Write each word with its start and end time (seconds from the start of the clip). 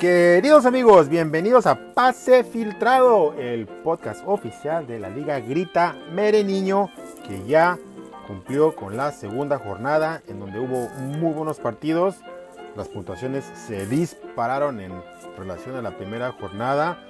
Queridos 0.00 0.64
amigos, 0.64 1.08
bienvenidos 1.08 1.66
a 1.66 1.92
Pase 1.92 2.44
Filtrado, 2.44 3.34
el 3.34 3.66
podcast 3.66 4.22
oficial 4.26 4.86
de 4.86 5.00
la 5.00 5.08
Liga 5.08 5.40
Grita 5.40 5.96
Mere 6.12 6.44
Niño, 6.44 6.88
que 7.26 7.44
ya 7.48 7.76
cumplió 8.28 8.76
con 8.76 8.96
la 8.96 9.10
segunda 9.10 9.58
jornada 9.58 10.22
en 10.28 10.38
donde 10.38 10.60
hubo 10.60 10.88
muy 11.00 11.32
buenos 11.32 11.58
partidos. 11.58 12.14
Las 12.76 12.86
puntuaciones 12.86 13.44
se 13.66 13.86
dispararon 13.86 14.78
en 14.78 14.92
relación 15.36 15.74
a 15.74 15.82
la 15.82 15.96
primera 15.96 16.30
jornada. 16.30 17.02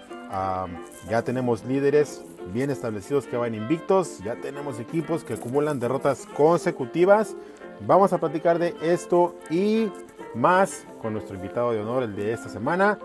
ya 1.10 1.20
tenemos 1.20 1.66
líderes 1.66 2.22
bien 2.54 2.70
establecidos 2.70 3.26
que 3.26 3.36
van 3.36 3.54
invictos, 3.54 4.20
ya 4.24 4.36
tenemos 4.36 4.80
equipos 4.80 5.24
que 5.24 5.34
acumulan 5.34 5.78
derrotas 5.78 6.24
consecutivas. 6.34 7.36
Vamos 7.80 8.12
a 8.12 8.18
platicar 8.18 8.58
de 8.58 8.74
esto 8.82 9.36
y 9.50 9.90
más 10.34 10.84
con 11.00 11.12
nuestro 11.12 11.36
invitado 11.36 11.72
de 11.72 11.80
honor, 11.80 12.02
el 12.02 12.16
de 12.16 12.32
esta 12.32 12.48
semana. 12.48 12.98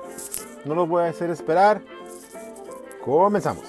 No 0.65 0.73
los 0.73 0.89
voy 0.89 1.03
a 1.03 1.09
hacer 1.09 1.29
esperar. 1.29 1.83
Comenzamos. 3.03 3.65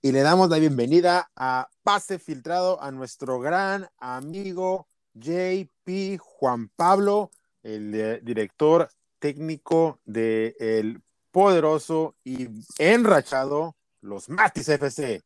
Y 0.00 0.12
le 0.12 0.20
damos 0.20 0.48
la 0.48 0.58
bienvenida 0.58 1.28
a 1.34 1.68
Pase 1.82 2.18
Filtrado 2.18 2.80
a 2.80 2.92
nuestro 2.92 3.40
gran 3.40 3.88
amigo 3.98 4.86
JP 5.14 6.18
Juan 6.18 6.68
Pablo, 6.76 7.30
el 7.62 8.22
director 8.22 8.88
técnico 9.18 9.98
del 10.04 10.54
el 10.60 11.02
poderoso 11.32 12.14
y 12.22 12.48
enrachado 12.78 13.74
Los 14.04 14.28
Matis 14.28 14.68
FC. 14.68 15.22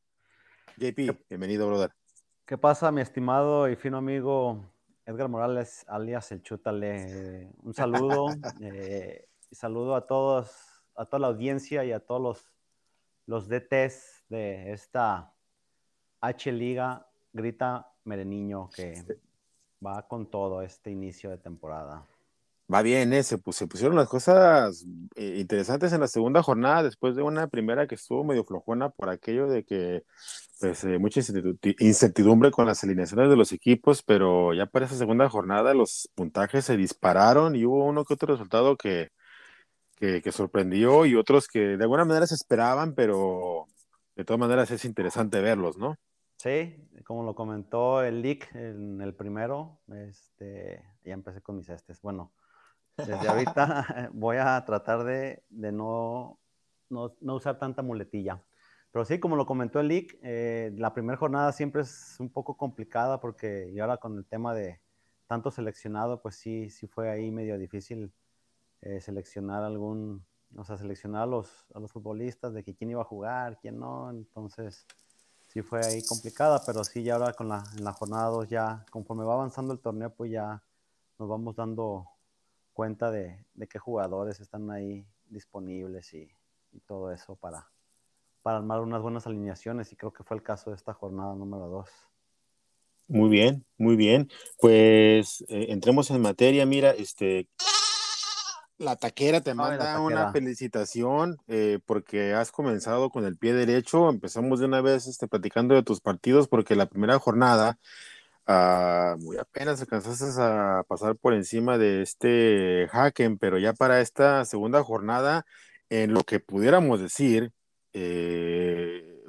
JP, 0.76 1.26
bienvenido, 1.28 1.66
brother. 1.66 1.90
¿Qué 2.46 2.56
pasa, 2.56 2.92
mi 2.92 3.00
estimado 3.00 3.68
y 3.68 3.74
fino 3.74 3.96
amigo 3.96 4.72
Edgar 5.04 5.28
Morales, 5.28 5.84
alias 5.88 6.30
El 6.30 6.42
Chútale? 6.42 7.50
Un 7.64 7.74
saludo 7.74 8.28
eh, 8.60 9.26
y 9.50 9.54
saludo 9.56 9.96
a 9.96 10.06
todos, 10.06 10.84
a 10.94 11.06
toda 11.06 11.18
la 11.18 11.26
audiencia 11.26 11.84
y 11.84 11.90
a 11.90 11.98
todos 11.98 12.22
los, 12.22 12.52
los 13.26 13.48
DTs 13.48 14.26
de 14.28 14.70
esta 14.72 15.34
H 16.20 16.52
Liga 16.52 17.04
Grita 17.32 17.92
Mereniño 18.04 18.70
que 18.70 19.18
va 19.84 20.06
con 20.06 20.30
todo 20.30 20.62
este 20.62 20.92
inicio 20.92 21.30
de 21.30 21.38
temporada. 21.38 22.06
Va 22.72 22.82
bien, 22.82 23.14
¿eh? 23.14 23.22
se, 23.22 23.38
pusieron 23.38 23.96
las 23.96 24.08
cosas 24.08 24.84
eh, 25.14 25.36
interesantes 25.38 25.90
en 25.94 26.00
la 26.00 26.06
segunda 26.08 26.42
jornada, 26.42 26.82
después 26.82 27.16
de 27.16 27.22
una 27.22 27.48
primera 27.48 27.86
que 27.86 27.94
estuvo 27.94 28.24
medio 28.24 28.44
flojona 28.44 28.90
por 28.90 29.08
aquello 29.08 29.48
de 29.48 29.64
que, 29.64 30.04
pues, 30.60 30.84
eh, 30.84 30.98
mucha 30.98 31.20
incertidumbre 31.78 32.50
con 32.50 32.66
las 32.66 32.84
alineaciones 32.84 33.30
de 33.30 33.36
los 33.36 33.52
equipos, 33.52 34.02
pero 34.02 34.52
ya 34.52 34.66
para 34.66 34.84
esa 34.84 34.96
segunda 34.96 35.30
jornada 35.30 35.72
los 35.72 36.10
puntajes 36.14 36.66
se 36.66 36.76
dispararon 36.76 37.56
y 37.56 37.64
hubo 37.64 37.86
uno 37.86 38.04
que 38.04 38.12
otro 38.14 38.34
resultado 38.34 38.76
que, 38.76 39.12
que, 39.96 40.20
que 40.20 40.32
sorprendió 40.32 41.06
y 41.06 41.16
otros 41.16 41.48
que 41.48 41.78
de 41.78 41.84
alguna 41.84 42.04
manera 42.04 42.26
se 42.26 42.34
esperaban, 42.34 42.94
pero 42.94 43.66
de 44.14 44.24
todas 44.26 44.40
maneras 44.40 44.70
es 44.70 44.84
interesante 44.84 45.40
verlos, 45.40 45.78
¿no? 45.78 45.96
Sí, 46.36 46.76
como 47.04 47.24
lo 47.24 47.34
comentó 47.34 48.02
el 48.02 48.20
Lick 48.20 48.54
en 48.54 49.00
el 49.00 49.14
primero, 49.14 49.80
este, 49.88 50.84
ya 51.02 51.14
empecé 51.14 51.40
con 51.40 51.56
mis 51.56 51.68
estes. 51.70 52.00
Bueno, 52.02 52.32
desde 52.98 53.28
ahorita 53.28 54.10
voy 54.12 54.36
a 54.38 54.62
tratar 54.64 55.04
de, 55.04 55.42
no, 55.50 56.38
no, 56.90 57.34
usar 57.34 57.58
tanta 57.58 57.82
muletilla. 57.82 58.42
Pero 58.90 59.04
sí, 59.04 59.20
como 59.20 59.36
lo 59.36 59.46
comentó 59.46 59.80
el 59.80 59.88
Lick, 59.88 60.18
eh, 60.22 60.72
la 60.76 60.92
primera 60.94 61.16
jornada 61.18 61.52
siempre 61.52 61.82
es 61.82 62.16
un 62.18 62.30
poco 62.30 62.56
complicada 62.56 63.20
porque 63.20 63.70
y 63.72 63.78
ahora 63.78 63.98
con 63.98 64.16
el 64.16 64.24
tema 64.24 64.54
de 64.54 64.80
tanto 65.26 65.50
seleccionado, 65.50 66.20
pues 66.22 66.36
sí, 66.36 66.70
sí 66.70 66.86
fue 66.86 67.10
ahí 67.10 67.30
medio 67.30 67.58
difícil 67.58 68.12
eh, 68.80 69.00
seleccionar 69.00 69.62
algún, 69.62 70.24
o 70.56 70.64
sea, 70.64 70.78
seleccionar 70.78 71.22
a 71.22 71.26
los, 71.26 71.66
a 71.74 71.80
los 71.80 71.92
futbolistas 71.92 72.54
de 72.54 72.64
que 72.64 72.74
quién 72.74 72.90
iba 72.90 73.02
a 73.02 73.04
jugar, 73.04 73.58
quién 73.60 73.78
no. 73.78 74.10
Entonces, 74.10 74.86
sí 75.48 75.62
fue 75.62 75.84
ahí 75.84 76.02
complicada, 76.04 76.62
pero 76.66 76.82
sí, 76.82 77.02
ya 77.02 77.14
ahora 77.14 77.34
con 77.34 77.48
la, 77.48 77.62
en 77.76 77.84
la 77.84 77.92
jornada 77.92 78.28
2 78.28 78.48
ya, 78.48 78.86
conforme 78.90 79.24
va 79.24 79.34
avanzando 79.34 79.74
el 79.74 79.80
torneo, 79.80 80.10
pues 80.14 80.30
ya 80.32 80.62
nos 81.18 81.28
vamos 81.28 81.54
dando 81.56 82.06
cuenta 82.78 83.10
de, 83.10 83.44
qué 83.68 83.80
jugadores 83.80 84.38
están 84.38 84.70
ahí 84.70 85.04
disponibles 85.30 86.14
y, 86.14 86.30
todo 86.86 87.10
eso 87.10 87.34
para, 87.34 87.66
para 88.40 88.58
armar 88.58 88.80
unas 88.82 89.02
buenas 89.02 89.26
alineaciones 89.26 89.90
y 89.92 89.96
creo 89.96 90.12
que 90.12 90.22
fue 90.22 90.36
el 90.36 90.44
caso 90.44 90.70
de 90.70 90.76
esta 90.76 90.94
jornada 90.94 91.34
número 91.34 91.66
2. 91.66 91.88
Muy 93.08 93.30
bien, 93.30 93.66
muy 93.78 93.96
bien. 93.96 94.30
Pues 94.60 95.44
eh, 95.48 95.66
entremos 95.70 96.08
en 96.12 96.22
materia. 96.22 96.64
Mira, 96.66 96.92
este, 96.92 97.48
la 98.76 98.94
taquera 98.94 99.40
te 99.40 99.54
manda 99.54 100.00
una 100.00 100.30
felicitación 100.30 101.36
eh, 101.48 101.80
porque 101.84 102.32
has 102.32 102.52
comenzado 102.52 103.10
con 103.10 103.24
el 103.24 103.36
pie 103.36 103.54
derecho. 103.54 104.08
Empezamos 104.08 104.60
de 104.60 104.66
una 104.66 104.82
vez 104.82 105.08
este, 105.08 105.26
platicando 105.26 105.74
de 105.74 105.82
tus 105.82 106.00
partidos 106.00 106.46
porque 106.46 106.76
la 106.76 106.86
primera 106.86 107.18
jornada 107.18 107.76
Ah, 108.50 109.16
muy 109.20 109.36
apenas 109.36 109.78
alcanzaste 109.82 110.24
a 110.40 110.82
pasar 110.88 111.16
por 111.16 111.34
encima 111.34 111.76
de 111.76 112.00
este 112.00 112.88
Haken, 112.90 113.36
pero 113.36 113.58
ya 113.58 113.74
para 113.74 114.00
esta 114.00 114.42
segunda 114.46 114.82
jornada, 114.82 115.44
en 115.90 116.14
lo 116.14 116.24
que 116.24 116.40
pudiéramos 116.40 116.98
decir, 116.98 117.52
eh, 117.92 119.22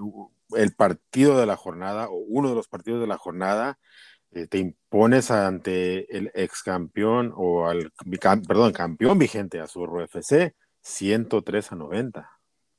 el 0.56 0.74
partido 0.74 1.38
de 1.38 1.46
la 1.46 1.58
jornada 1.58 2.08
o 2.08 2.16
uno 2.16 2.48
de 2.48 2.56
los 2.56 2.70
partidos 2.70 3.02
de 3.02 3.08
la 3.08 3.18
jornada, 3.18 3.78
eh, 4.32 4.48
te 4.48 4.60
impones 4.60 5.32
ante 5.32 6.16
el 6.16 6.32
ex 6.34 6.64
campeón 6.64 7.34
o 7.36 7.68
al 7.68 7.92
perdón, 8.48 8.72
campeón 8.72 9.20
vigente 9.20 9.60
Azurro 9.60 10.02
FC, 10.02 10.56
103 10.82 11.74
a 11.74 11.76
90. 11.76 12.32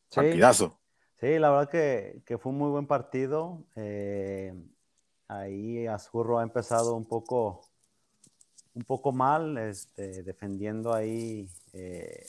Sí. 0.09 0.17
Partidazo. 0.17 0.81
Sí, 1.21 1.39
la 1.39 1.51
verdad 1.51 1.71
que, 1.71 2.23
que, 2.25 2.39
fue 2.39 2.53
un 2.53 2.57
muy 2.57 2.71
buen 2.71 2.87
partido. 2.87 3.63
Eh, 3.77 4.55
Ahí 5.31 5.87
Azurro 5.87 6.41
ha 6.41 6.43
empezado 6.43 6.97
un 6.97 7.05
poco, 7.05 7.61
un 8.75 8.83
poco 8.83 9.13
mal, 9.13 9.57
este, 9.59 10.25
defendiendo 10.25 10.93
ahí 10.93 11.49
eh, 11.73 12.27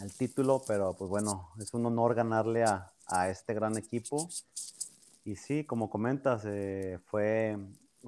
el, 0.00 0.12
título, 0.16 0.62
pero 0.66 0.94
pues 0.94 1.10
bueno, 1.10 1.50
es 1.58 1.74
un 1.74 1.84
honor 1.84 2.14
ganarle 2.14 2.64
a, 2.64 3.28
este 3.28 3.52
gran 3.52 3.76
equipo. 3.76 4.30
Y 5.26 5.36
sí, 5.36 5.64
como 5.64 5.90
comentas, 5.90 6.44
eh, 6.46 6.98
fue, 7.04 7.58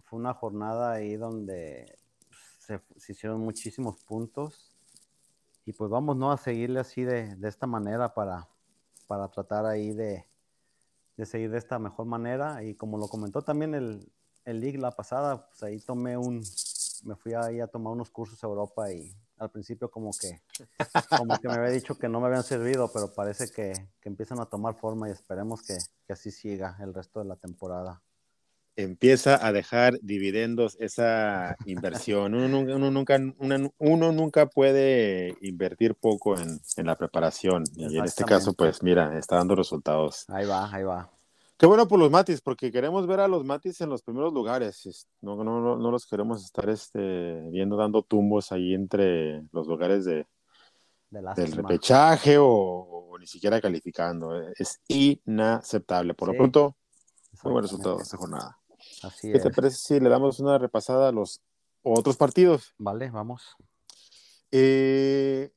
fue 0.06 0.19
una 0.19 0.32
jornada 0.32 0.92
ahí 0.92 1.16
donde 1.16 1.98
se, 2.58 2.80
hicieron 3.06 3.40
muchísimos 3.40 4.00
puntos. 4.04 4.74
Y 5.66 5.74
pues 5.74 5.90
vamos 5.90 6.16
¿no? 6.16 6.32
a 6.32 6.38
seguirle 6.38 6.80
así 6.80 7.02
de, 7.02 7.36
de 7.36 7.48
esta 7.50 7.66
manera 7.66 8.14
para, 8.14 8.48
para 9.06 9.28
tratar 9.28 9.66
ahí 9.66 9.92
de, 9.92 10.24
de 11.17 11.27
seguir 11.27 11.50
de 11.50 11.59
esta 11.59 11.78
mejor 11.78 12.06
manera. 12.06 12.62
Y 12.65 12.75
como 12.75 12.99
lo 12.99 13.09
comentó 13.09 13.43
también 13.43 13.75
el, 13.75 14.12
el 14.45 14.61
League 14.61 14.78
la 14.78 14.91
pasada, 14.91 15.47
pues 15.49 15.62
ahí 15.62 15.81
tomé 15.81 16.17
un, 16.17 16.43
me 17.05 17.17
fui 17.17 17.34
ahí 17.34 17.61
a 17.61 17.67
tomar 17.67 17.93
unos 17.93 18.11
cursos 18.11 18.43
a 18.43 18.47
Europa 18.47 18.91
y 18.93 19.15
al 19.39 19.50
principio 19.50 19.91
como 19.91 20.11
que, 20.12 20.41
como 21.19 21.39
que 21.39 21.49
me 21.49 21.55
había 21.55 21.71
dicho 21.71 21.99
que 21.99 22.09
no 22.09 22.21
me 22.21 22.28
habían 22.28 22.45
servido, 22.45 22.91
pero 22.93 23.12
parece 23.12 23.50
que, 23.50 23.73
que 24.00 24.09
empiezan 24.09 24.41
a 24.41 24.47
tomar 24.47 24.75
forma 24.75 25.09
y 25.09 25.12
esperemos 25.12 25.62
que, 25.62 25.77
que, 26.06 26.12
así 26.12 26.31
siga 26.31 26.77
el 26.81 26.95
resto 26.95 27.21
de 27.21 27.27
la 27.27 27.37
temporada. 27.37 28.03
Empieza 28.75 29.47
a 29.47 29.53
dejar 29.53 29.99
dividendos 30.00 30.77
esa 30.81 31.56
inversión. 31.66 32.34
Uno, 32.34 32.60
uno 32.60 32.91
nunca, 32.91 33.19
uno, 33.78 34.12
nunca 34.12 34.47
puede 34.47 35.37
invertir 35.43 35.94
poco 35.94 36.38
en, 36.38 36.59
en 36.77 36.87
la 36.87 36.97
preparación. 36.97 37.65
Y 37.77 37.99
en 37.99 38.05
este 38.05 38.25
caso, 38.25 38.55
pues 38.55 38.82
mira, 38.82 39.19
está 39.19 39.37
dando 39.37 39.55
resultados. 39.55 40.25
Ahí 40.29 40.46
va, 40.46 40.73
ahí 40.73 40.85
va. 40.85 41.11
Qué 41.62 41.67
bueno 41.67 41.87
por 41.87 42.00
los 42.00 42.11
Matis, 42.11 42.41
porque 42.41 42.73
queremos 42.73 43.06
ver 43.06 43.20
a 43.20 43.29
los 43.29 43.44
Matis 43.44 43.81
en 43.82 43.88
los 43.88 44.02
primeros 44.02 44.32
lugares. 44.32 45.06
No, 45.20 45.44
no, 45.44 45.76
no, 45.76 45.91
los 45.93 46.06
queremos 46.06 46.44
estar 46.44 46.69
este, 46.69 47.41
viendo 47.50 47.76
dando 47.76 48.02
tumbos 48.02 48.50
ahí 48.50 48.75
entre 48.75 49.44
los 49.52 49.69
lugares 49.69 50.05
de, 50.05 50.26
del 51.11 51.52
repechaje 51.52 52.37
o, 52.41 53.12
ni 53.20 53.29
siquiera 53.29 53.61
calificando. 53.61 54.43
Es 54.56 54.81
inaceptable. 54.88 56.14
Por 56.14 56.32
lo 56.32 56.35
pronto, 56.35 56.75
muy 57.44 57.52
buen 57.52 57.62
resultado 57.62 58.00
esta 58.00 58.17
jornada. 58.17 58.58
Así 59.02 59.32
¿Qué 59.32 59.38
te 59.38 59.50
parece 59.50 59.76
si 59.76 60.00
le 60.00 60.08
damos 60.08 60.40
una 60.40 60.58
repasada 60.58 61.08
a 61.08 61.12
los 61.12 61.40
otros 61.82 62.16
partidos? 62.16 62.75
Vale, 62.78 63.10
vamos. 63.10 63.56
Eh, 64.50 65.50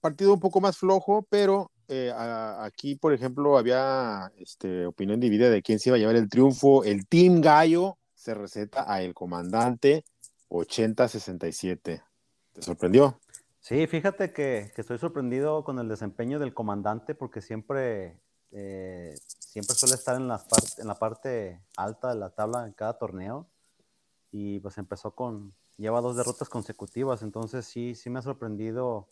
partido 0.00 0.32
un 0.32 0.40
poco 0.40 0.60
más 0.60 0.78
flojo, 0.78 1.26
pero 1.28 1.70
eh, 1.88 2.12
aquí, 2.16 2.96
por 2.96 3.12
ejemplo, 3.12 3.58
había 3.58 4.32
este, 4.38 4.86
opinión 4.86 5.20
dividida 5.20 5.50
de 5.50 5.62
quién 5.62 5.78
se 5.78 5.90
iba 5.90 5.96
a 5.96 5.98
llevar 5.98 6.16
el 6.16 6.28
triunfo. 6.28 6.84
El 6.84 7.06
Team 7.06 7.40
Gallo 7.40 7.98
se 8.14 8.34
receta 8.34 8.90
a 8.92 9.02
el 9.02 9.14
comandante 9.14 10.04
80-67. 10.48 12.02
¿Te 12.52 12.62
sorprendió? 12.62 13.20
Sí, 13.60 13.86
fíjate 13.86 14.32
que, 14.32 14.72
estoy 14.76 14.98
sorprendido 14.98 15.64
con 15.64 15.78
el 15.78 15.88
desempeño 15.88 16.38
del 16.38 16.54
comandante 16.54 17.14
porque 17.14 17.40
siempre 17.40 18.20
eh, 18.58 19.14
siempre 19.38 19.76
suele 19.76 19.96
estar 19.96 20.16
en, 20.16 20.28
las 20.28 20.46
en 20.78 20.86
la 20.86 20.94
parte 20.94 21.62
alta 21.76 22.08
de 22.08 22.14
la 22.14 22.30
tabla 22.30 22.66
en 22.66 22.72
cada 22.72 22.96
torneo. 22.96 23.46
Y 24.32 24.60
pues 24.60 24.78
empezó 24.78 25.14
con, 25.14 25.54
lleva 25.76 26.00
dos 26.00 26.16
derrotas 26.16 26.48
consecutivas, 26.48 27.22
entonces 27.22 27.66
sí, 27.66 27.94
sí 27.94 28.08
me 28.08 28.18
ha 28.18 28.22
sorprendido 28.22 29.08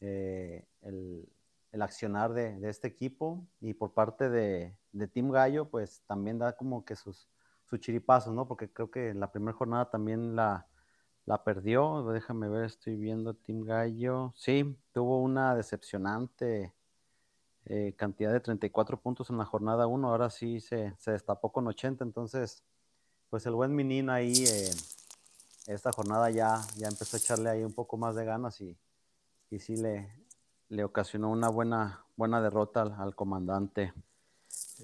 eh, 0.00 0.66
el, 0.80 1.28
el, 1.72 1.82
accionar 1.82 2.32
de, 2.32 2.58
de, 2.58 2.70
este 2.70 2.88
equipo. 2.88 3.46
Y 3.60 3.74
por 3.74 3.92
parte 3.92 4.30
de, 4.30 4.74
de 4.92 5.08
Team 5.08 5.30
Gallo, 5.30 5.68
pues 5.68 6.02
también 6.06 6.38
da 6.38 6.56
como 6.56 6.84
que 6.86 6.96
sus, 6.96 7.28
sus 7.66 7.80
chiripazos, 7.80 8.34
¿no? 8.34 8.48
Porque 8.48 8.72
creo 8.72 8.90
que 8.90 9.12
la 9.12 9.30
primera 9.30 9.56
jornada 9.56 9.90
también 9.90 10.34
la, 10.34 10.66
la 11.26 11.44
perdió. 11.44 12.02
Déjame 12.10 12.48
ver, 12.48 12.64
estoy 12.64 12.96
viendo 12.96 13.34
Team 13.34 13.60
Gallo. 13.60 14.32
Sí, 14.36 14.74
tuvo 14.92 15.20
una 15.20 15.54
decepcionante 15.54 16.72
eh, 17.72 17.94
cantidad 17.96 18.32
de 18.32 18.40
34 18.40 19.00
puntos 19.00 19.30
en 19.30 19.38
la 19.38 19.44
jornada 19.44 19.86
1. 19.86 20.08
Ahora 20.08 20.28
sí 20.28 20.60
se, 20.60 20.92
se, 20.98 21.12
destapó 21.12 21.52
con 21.52 21.68
80. 21.68 22.02
Entonces, 22.02 22.64
pues 23.30 23.46
el 23.46 23.52
buen 23.52 23.76
Minin 23.76 24.10
ahí, 24.10 24.44
eh, 24.44 24.70
esta 25.68 25.92
jornada 25.92 26.30
ya, 26.30 26.60
ya 26.76 26.88
empezó 26.88 27.16
a 27.16 27.20
echarle 27.20 27.48
ahí 27.48 27.62
un 27.62 27.72
poco 27.72 27.96
más 27.96 28.16
de 28.16 28.24
ganas 28.24 28.60
y, 28.60 28.76
y 29.50 29.60
sí 29.60 29.76
le, 29.76 30.12
le 30.68 30.82
ocasionó 30.82 31.30
una 31.30 31.48
buena, 31.48 32.04
buena 32.16 32.42
derrota 32.42 32.82
al, 32.82 32.92
al 32.98 33.14
comandante. 33.14 33.92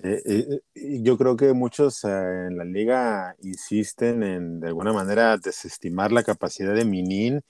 Eh, 0.04 0.60
yo 1.02 1.18
creo 1.18 1.36
que 1.36 1.52
muchos 1.54 2.04
en 2.04 2.56
la 2.56 2.64
liga 2.64 3.34
insisten 3.42 4.22
en 4.22 4.60
de 4.60 4.68
alguna 4.68 4.92
manera 4.92 5.36
desestimar 5.38 6.12
la 6.12 6.22
capacidad 6.22 6.72
de 6.72 6.84
Minin, 6.84 7.42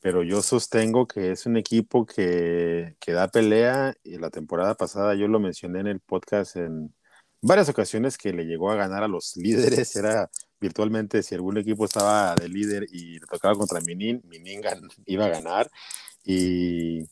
pero 0.00 0.22
yo 0.22 0.42
sostengo 0.42 1.06
que 1.06 1.32
es 1.32 1.46
un 1.46 1.56
equipo 1.56 2.06
que, 2.06 2.96
que 3.00 3.12
da 3.12 3.28
pelea 3.28 3.94
y 4.02 4.18
la 4.18 4.30
temporada 4.30 4.74
pasada 4.74 5.14
yo 5.14 5.28
lo 5.28 5.40
mencioné 5.40 5.80
en 5.80 5.86
el 5.88 6.00
podcast 6.00 6.56
en 6.56 6.94
varias 7.42 7.68
ocasiones 7.68 8.18
que 8.18 8.32
le 8.32 8.44
llegó 8.44 8.70
a 8.70 8.76
ganar 8.76 9.02
a 9.02 9.08
los 9.08 9.36
líderes, 9.36 9.94
era 9.96 10.30
virtualmente 10.60 11.22
si 11.22 11.34
algún 11.34 11.58
equipo 11.58 11.84
estaba 11.84 12.34
de 12.34 12.48
líder 12.48 12.86
y 12.90 13.18
le 13.20 13.26
tocaba 13.26 13.54
contra 13.54 13.80
Minin, 13.80 14.22
Minin 14.26 14.62
iba 15.06 15.26
a 15.26 15.28
ganar. 15.28 15.70
Y 16.22 17.04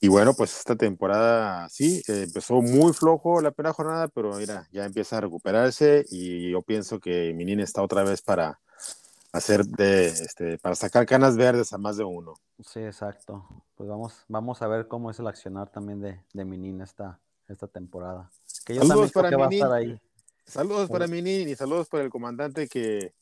y 0.00 0.08
bueno, 0.08 0.34
pues 0.34 0.58
esta 0.58 0.76
temporada 0.76 1.68
sí, 1.68 2.02
empezó 2.08 2.60
muy 2.60 2.92
flojo 2.92 3.40
la 3.40 3.52
primera 3.52 3.72
jornada, 3.72 4.08
pero 4.08 4.34
mira, 4.34 4.68
ya 4.72 4.84
empieza 4.84 5.18
a 5.18 5.20
recuperarse 5.20 6.04
y 6.10 6.50
yo 6.50 6.62
pienso 6.62 6.98
que 7.00 7.32
Minin 7.34 7.60
está 7.60 7.82
otra 7.82 8.02
vez 8.02 8.20
para 8.20 8.58
hacer 9.32 9.64
de, 9.64 10.06
este, 10.08 10.58
para 10.58 10.74
sacar 10.74 11.06
canas 11.06 11.36
verdes 11.36 11.72
a 11.72 11.78
más 11.78 11.96
de 11.96 12.04
uno. 12.04 12.34
Sí, 12.64 12.80
exacto. 12.80 13.64
Pues 13.74 13.88
vamos, 13.88 14.24
vamos 14.28 14.62
a 14.62 14.68
ver 14.68 14.88
cómo 14.88 15.10
es 15.10 15.18
el 15.18 15.26
accionar 15.26 15.70
también 15.70 16.00
de, 16.00 16.20
de 16.32 16.44
Minin 16.44 16.80
esta, 16.82 17.18
esta 17.48 17.66
temporada. 17.66 18.30
Que 18.64 18.74
yo 18.74 18.82
saludos 18.82 19.12
para 19.12 19.36
Minin. 19.36 19.64
ahí. 19.64 20.00
Saludos 20.44 20.90
para 20.90 21.06
Minin 21.06 21.48
y 21.48 21.54
saludos 21.54 21.88
para 21.88 22.04
el 22.04 22.10
comandante 22.10 22.68
que, 22.68 23.14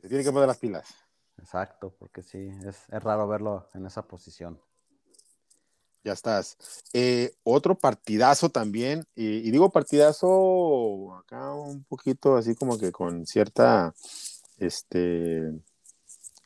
que 0.00 0.08
tiene 0.08 0.22
que 0.22 0.32
poner 0.32 0.48
las 0.48 0.58
pilas. 0.58 0.94
Exacto, 1.38 1.94
porque 1.98 2.22
sí, 2.22 2.50
es, 2.66 2.76
es 2.88 3.02
raro 3.02 3.26
verlo 3.28 3.68
en 3.74 3.86
esa 3.86 4.02
posición. 4.02 4.60
Ya 6.04 6.12
estás. 6.12 6.56
Eh, 6.92 7.34
otro 7.42 7.74
partidazo 7.76 8.48
también, 8.48 9.04
y, 9.14 9.50
digo 9.50 9.70
partidazo 9.70 11.16
acá 11.16 11.52
un 11.52 11.84
poquito 11.84 12.36
así 12.36 12.54
como 12.54 12.78
que 12.78 12.92
con 12.92 13.26
cierta, 13.26 13.94
este, 14.58 15.52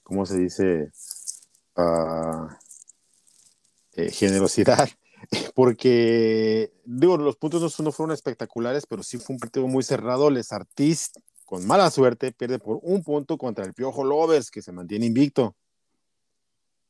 ¿cómo 0.03 0.27
se 0.27 0.39
dice? 0.39 0.91
Ah, 1.77 2.59
eh, 3.95 4.11
generosidad, 4.11 4.89
porque 5.55 6.73
digo, 6.85 7.17
los 7.17 7.37
puntos 7.37 7.81
no, 7.81 7.93
fueron 7.93 8.13
espectaculares, 8.13 8.87
pero 8.87 9.03
sí 9.03 9.19
fue 9.19 9.35
un 9.35 9.41
partido 9.41 9.67
muy 9.67 9.83
cerrado. 9.83 10.31
Les 10.31 10.53
Artist, 10.53 11.17
con 11.45 11.67
mala 11.67 11.91
suerte, 11.91 12.33
pierde 12.33 12.59
por 12.59 12.79
un 12.83 13.03
punto 13.03 13.37
contra 13.37 13.65
el 13.65 13.75
Piojo 13.75 14.05
Lovers, 14.05 14.51
que 14.51 14.63
se 14.63 14.73
mantiene 14.73 15.07
invicto. 15.07 15.55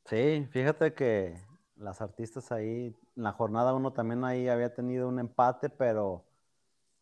Sí, 0.05 0.47
fíjate 0.51 0.93
que 0.93 1.41
las 1.77 2.01
artistas 2.01 2.51
ahí, 2.51 2.95
en 3.15 3.23
la 3.23 3.31
jornada 3.31 3.73
uno 3.73 3.93
también 3.93 4.23
ahí 4.23 4.47
había 4.47 4.73
tenido 4.73 5.07
un 5.07 5.19
empate, 5.19 5.69
pero 5.69 6.25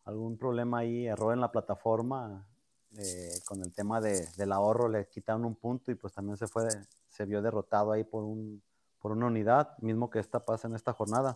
algún 0.04 0.36
problema 0.36 0.78
ahí, 0.78 1.06
error 1.06 1.32
en 1.32 1.40
la 1.40 1.52
plataforma, 1.52 2.46
eh, 2.98 3.40
con 3.46 3.62
el 3.62 3.72
tema 3.72 4.00
de, 4.00 4.26
del 4.36 4.52
ahorro 4.52 4.88
le 4.88 5.08
quitaron 5.08 5.44
un 5.44 5.54
punto 5.54 5.90
y 5.90 5.94
pues 5.94 6.12
también 6.12 6.36
se 6.36 6.46
fue, 6.46 6.68
se 7.08 7.24
vio 7.24 7.40
derrotado 7.40 7.92
ahí 7.92 8.04
por, 8.04 8.22
un, 8.24 8.62
por 8.98 9.12
una 9.12 9.26
unidad, 9.26 9.76
mismo 9.78 10.10
que 10.10 10.18
esta 10.18 10.44
pasa 10.44 10.68
en 10.68 10.74
esta 10.74 10.92
jornada. 10.92 11.34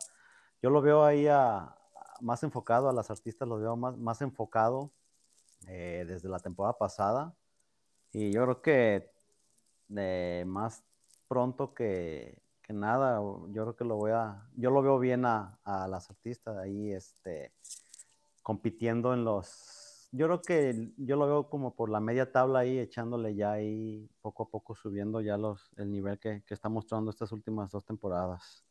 Yo 0.62 0.70
lo 0.70 0.82
veo 0.82 1.04
ahí 1.04 1.26
más 2.20 2.42
enfocado, 2.42 2.88
a 2.88 2.92
las 2.92 3.10
artistas 3.10 3.48
lo 3.48 3.58
veo 3.58 3.76
más, 3.76 3.96
más 3.96 4.20
enfocado 4.20 4.90
eh, 5.66 6.04
desde 6.06 6.28
la 6.28 6.38
temporada 6.38 6.76
pasada 6.76 7.34
y 8.12 8.32
yo 8.32 8.42
creo 8.44 8.62
que 8.62 9.10
eh, 9.96 10.44
más 10.46 10.82
pronto 11.28 11.72
que, 11.74 12.42
que 12.62 12.72
nada, 12.72 13.18
yo 13.18 13.62
creo 13.62 13.76
que 13.76 13.84
lo 13.84 13.96
voy 13.96 14.10
a, 14.12 14.46
yo 14.56 14.70
lo 14.70 14.82
veo 14.82 14.98
bien 14.98 15.24
a, 15.24 15.58
a 15.64 15.88
las 15.88 16.10
artistas 16.10 16.56
ahí, 16.58 16.92
este, 16.92 17.52
compitiendo 18.42 19.14
en 19.14 19.24
los, 19.24 19.85
yo 20.16 20.26
creo 20.26 20.42
que 20.42 20.92
yo 20.96 21.16
lo 21.16 21.26
veo 21.26 21.48
como 21.48 21.74
por 21.74 21.90
la 21.90 22.00
media 22.00 22.32
tabla 22.32 22.60
ahí, 22.60 22.78
echándole 22.78 23.34
ya 23.34 23.52
ahí, 23.52 24.08
poco 24.22 24.44
a 24.44 24.48
poco 24.48 24.74
subiendo 24.74 25.20
ya 25.20 25.36
los, 25.36 25.70
el 25.76 25.90
nivel 25.90 26.18
que, 26.18 26.42
que 26.46 26.54
está 26.54 26.68
mostrando 26.68 27.10
estas 27.10 27.32
últimas 27.32 27.70
dos 27.70 27.84
temporadas. 27.84 28.64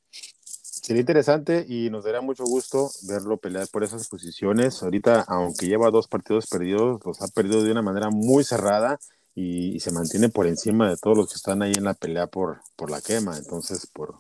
Sería 0.86 1.00
interesante 1.00 1.66
y 1.68 1.90
nos 1.90 2.04
daría 2.04 2.22
mucho 2.22 2.44
gusto 2.44 2.92
verlo 3.08 3.38
pelear 3.38 3.68
por 3.70 3.84
esas 3.84 4.08
posiciones. 4.08 4.84
Ahorita, 4.84 5.22
aunque 5.28 5.68
lleva 5.68 5.90
dos 5.90 6.08
partidos 6.08 6.48
perdidos, 6.48 7.02
los 7.06 7.22
ha 7.22 7.28
perdido 7.28 7.64
de 7.64 7.72
una 7.72 7.82
manera 7.82 8.10
muy 8.10 8.44
cerrada 8.44 9.00
y, 9.34 9.80
se 9.80 9.92
mantiene 9.92 10.30
por 10.30 10.48
encima 10.48 10.90
de 10.90 10.98
todos 10.98 11.18
los 11.18 11.28
que 11.30 11.36
están 11.36 11.62
ahí 11.62 11.74
en 11.76 11.84
la 11.84 11.94
pelea 11.94 12.28
por, 12.28 12.62
por 12.76 12.92
la 12.92 13.02
quema. 13.02 13.38
Entonces, 13.38 13.88
por, 13.88 14.16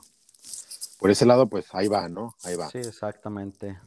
por 1.00 1.12
ese 1.12 1.26
lado, 1.26 1.48
pues 1.48 1.68
ahí 1.72 1.88
va, 1.88 2.10
¿no? 2.10 2.36
Ahí 2.44 2.56
va. 2.56 2.70
Sí, 2.70 2.80
exactamente. 2.80 3.78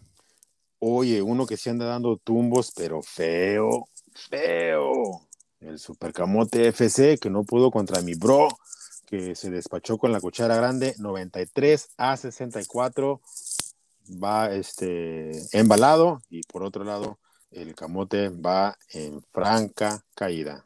Oye, 0.80 1.20
uno 1.22 1.44
que 1.44 1.56
se 1.56 1.70
anda 1.70 1.86
dando 1.86 2.18
tumbos, 2.18 2.72
pero 2.76 3.02
feo, 3.02 3.88
feo. 4.14 5.22
El 5.60 5.78
Supercamote 5.80 6.68
FC 6.68 7.18
que 7.18 7.30
no 7.30 7.42
pudo 7.42 7.72
contra 7.72 8.00
mi 8.00 8.14
bro, 8.14 8.46
que 9.06 9.34
se 9.34 9.50
despachó 9.50 9.98
con 9.98 10.12
la 10.12 10.20
cuchara 10.20 10.54
grande, 10.54 10.94
93 10.98 11.94
a 11.96 12.16
64. 12.16 13.20
Va 14.22 14.52
este, 14.52 15.32
embalado 15.52 16.22
y 16.30 16.42
por 16.42 16.62
otro 16.62 16.84
lado, 16.84 17.18
el 17.50 17.74
camote 17.74 18.28
va 18.28 18.78
en 18.92 19.20
franca 19.32 20.04
caída. 20.14 20.64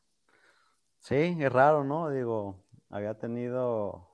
Sí, 1.01 1.37
es 1.41 1.53
raro, 1.53 1.85
¿no? 1.85 2.11
Digo, 2.11 2.57
había 2.91 3.15
tenido 3.15 4.07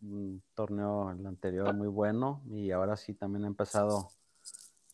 un 0.00 0.42
torneo 0.54 1.10
el 1.10 1.26
anterior 1.26 1.74
muy 1.74 1.88
bueno 1.88 2.42
y 2.48 2.70
ahora 2.70 2.96
sí 2.96 3.12
también 3.12 3.44
ha 3.44 3.48
empezado 3.48 4.08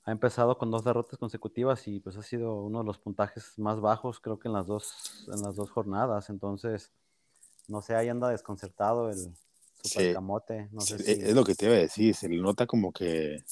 ha 0.09 0.13
empezado 0.13 0.57
con 0.57 0.71
dos 0.71 0.85
derrotas 0.85 1.19
consecutivas 1.19 1.87
y 1.87 2.01
pues 2.01 2.17
ha 2.17 2.23
sido 2.23 2.55
uno 2.63 2.81
de 2.81 2.85
los 2.85 2.99
puntajes 2.99 3.59
más 3.59 3.81
bajos 3.81 4.21
creo 4.21 4.39
que 4.39 4.49
en 4.49 4.55
las 4.55 4.67
dos 4.67 5.29
en 5.33 5.43
las 5.43 5.57
dos 5.57 5.71
jornadas. 5.71 6.31
Entonces 6.31 6.91
no 7.69 7.83
sé 7.83 7.95
ahí 7.95 8.09
anda 8.09 8.31
desconcertado 8.31 9.11
el 9.11 9.35
no 10.73 10.81
sé 10.81 10.97
es 10.97 11.35
lo 11.35 11.45
que 11.45 11.55
te 11.55 11.67
iba 11.67 11.75
a 11.75 11.79
decir 11.79 12.15
se 12.15 12.29
le 12.29 12.39
nota 12.39 12.67
como 12.67 12.93
que 12.93 13.45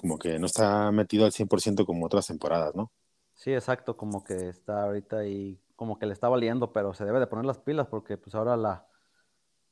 como 0.00 0.18
que 0.18 0.38
no 0.38 0.46
está 0.46 0.90
metido 0.90 1.24
al 1.24 1.32
100% 1.32 1.86
como 1.86 2.06
otras 2.06 2.26
temporadas 2.26 2.74
no 2.74 2.90
sí 3.34 3.52
exacto 3.52 3.96
como 3.96 4.24
que 4.24 4.48
está 4.48 4.82
ahorita 4.82 5.18
ahí 5.18 5.62
como 5.82 5.98
que 5.98 6.06
le 6.06 6.12
está 6.12 6.28
valiendo, 6.28 6.72
pero 6.72 6.94
se 6.94 7.04
debe 7.04 7.18
de 7.18 7.26
poner 7.26 7.44
las 7.44 7.58
pilas 7.58 7.88
porque 7.88 8.16
pues 8.16 8.36
ahora 8.36 8.56
la, 8.56 8.86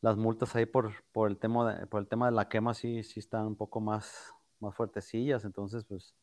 las 0.00 0.16
multas 0.16 0.56
ahí 0.56 0.66
por, 0.66 0.92
por, 1.12 1.30
el 1.30 1.38
tema 1.38 1.72
de, 1.72 1.86
por 1.86 2.00
el 2.00 2.08
tema 2.08 2.26
de 2.26 2.32
la 2.32 2.48
quema 2.48 2.74
sí, 2.74 3.04
sí 3.04 3.20
están 3.20 3.46
un 3.46 3.54
poco 3.54 3.80
más, 3.80 4.32
más 4.60 4.74
fuertecillas, 4.74 5.44
entonces 5.44 5.84
pues 5.84 6.14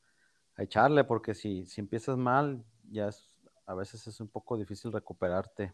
a 0.55 0.63
echarle 0.63 1.03
porque 1.03 1.33
si, 1.33 1.65
si 1.65 1.81
empiezas 1.81 2.17
mal 2.17 2.63
ya 2.89 3.09
es, 3.09 3.35
a 3.65 3.73
veces 3.73 4.07
es 4.07 4.19
un 4.19 4.27
poco 4.27 4.57
difícil 4.57 4.91
recuperarte. 4.91 5.73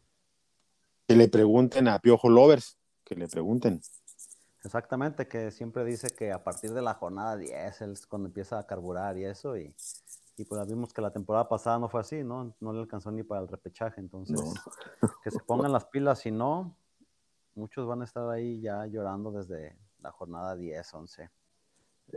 Que 1.08 1.16
le 1.16 1.28
pregunten 1.28 1.88
a 1.88 2.00
Piojo 2.00 2.30
Lovers, 2.30 2.78
que 3.04 3.16
le 3.16 3.28
pregunten. 3.28 3.82
Exactamente, 4.64 5.28
que 5.28 5.52
siempre 5.52 5.84
dice 5.84 6.08
que 6.10 6.32
a 6.32 6.44
partir 6.44 6.74
de 6.74 6.82
la 6.82 6.94
jornada 6.94 7.36
10 7.36 7.82
es 7.82 8.08
cuando 8.08 8.28
empieza 8.28 8.58
a 8.60 8.66
carburar 8.66 9.18
y 9.18 9.26
eso, 9.26 9.58
y, 9.58 9.76
y 10.38 10.46
pues 10.46 10.66
vimos 10.68 10.94
que 10.94 11.02
la 11.02 11.12
temporada 11.12 11.50
pasada 11.50 11.80
no 11.80 11.90
fue 11.90 12.00
así, 12.00 12.24
¿no? 12.24 12.56
No 12.62 12.74
le 12.74 12.80
alcanzó 12.80 13.12
ni 13.12 13.24
para 13.24 13.42
el 13.42 13.48
repechaje, 13.50 14.00
entonces 14.00 14.40
que 15.24 15.32
se 15.32 15.40
pongan 15.40 15.72
las 15.74 15.86
pilas, 15.86 16.20
si 16.20 16.32
no, 16.32 16.76
muchos 17.56 17.88
van 17.88 18.02
a 18.02 18.06
estar 18.06 18.30
ahí 18.30 18.62
ya 18.62 18.86
llorando 18.86 19.32
desde 19.32 19.78
la 20.00 20.12
jornada 20.12 20.56
10, 20.56 20.94
11. 20.94 21.30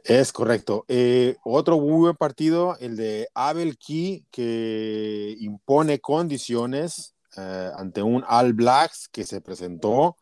Es 0.05 0.33
correcto. 0.33 0.85
Eh, 0.89 1.37
otro 1.45 1.81
buen 1.81 2.15
partido, 2.15 2.77
el 2.81 2.97
de 2.97 3.29
Abel 3.35 3.79
Key, 3.79 4.27
que 4.31 5.37
impone 5.41 6.01
condiciones 6.01 7.17
eh, 7.37 7.71
ante 7.77 8.03
un 8.03 8.25
All 8.29 8.53
Blacks 8.53 9.09
que 9.09 9.25
se 9.25 9.41
presentó, 9.41 10.17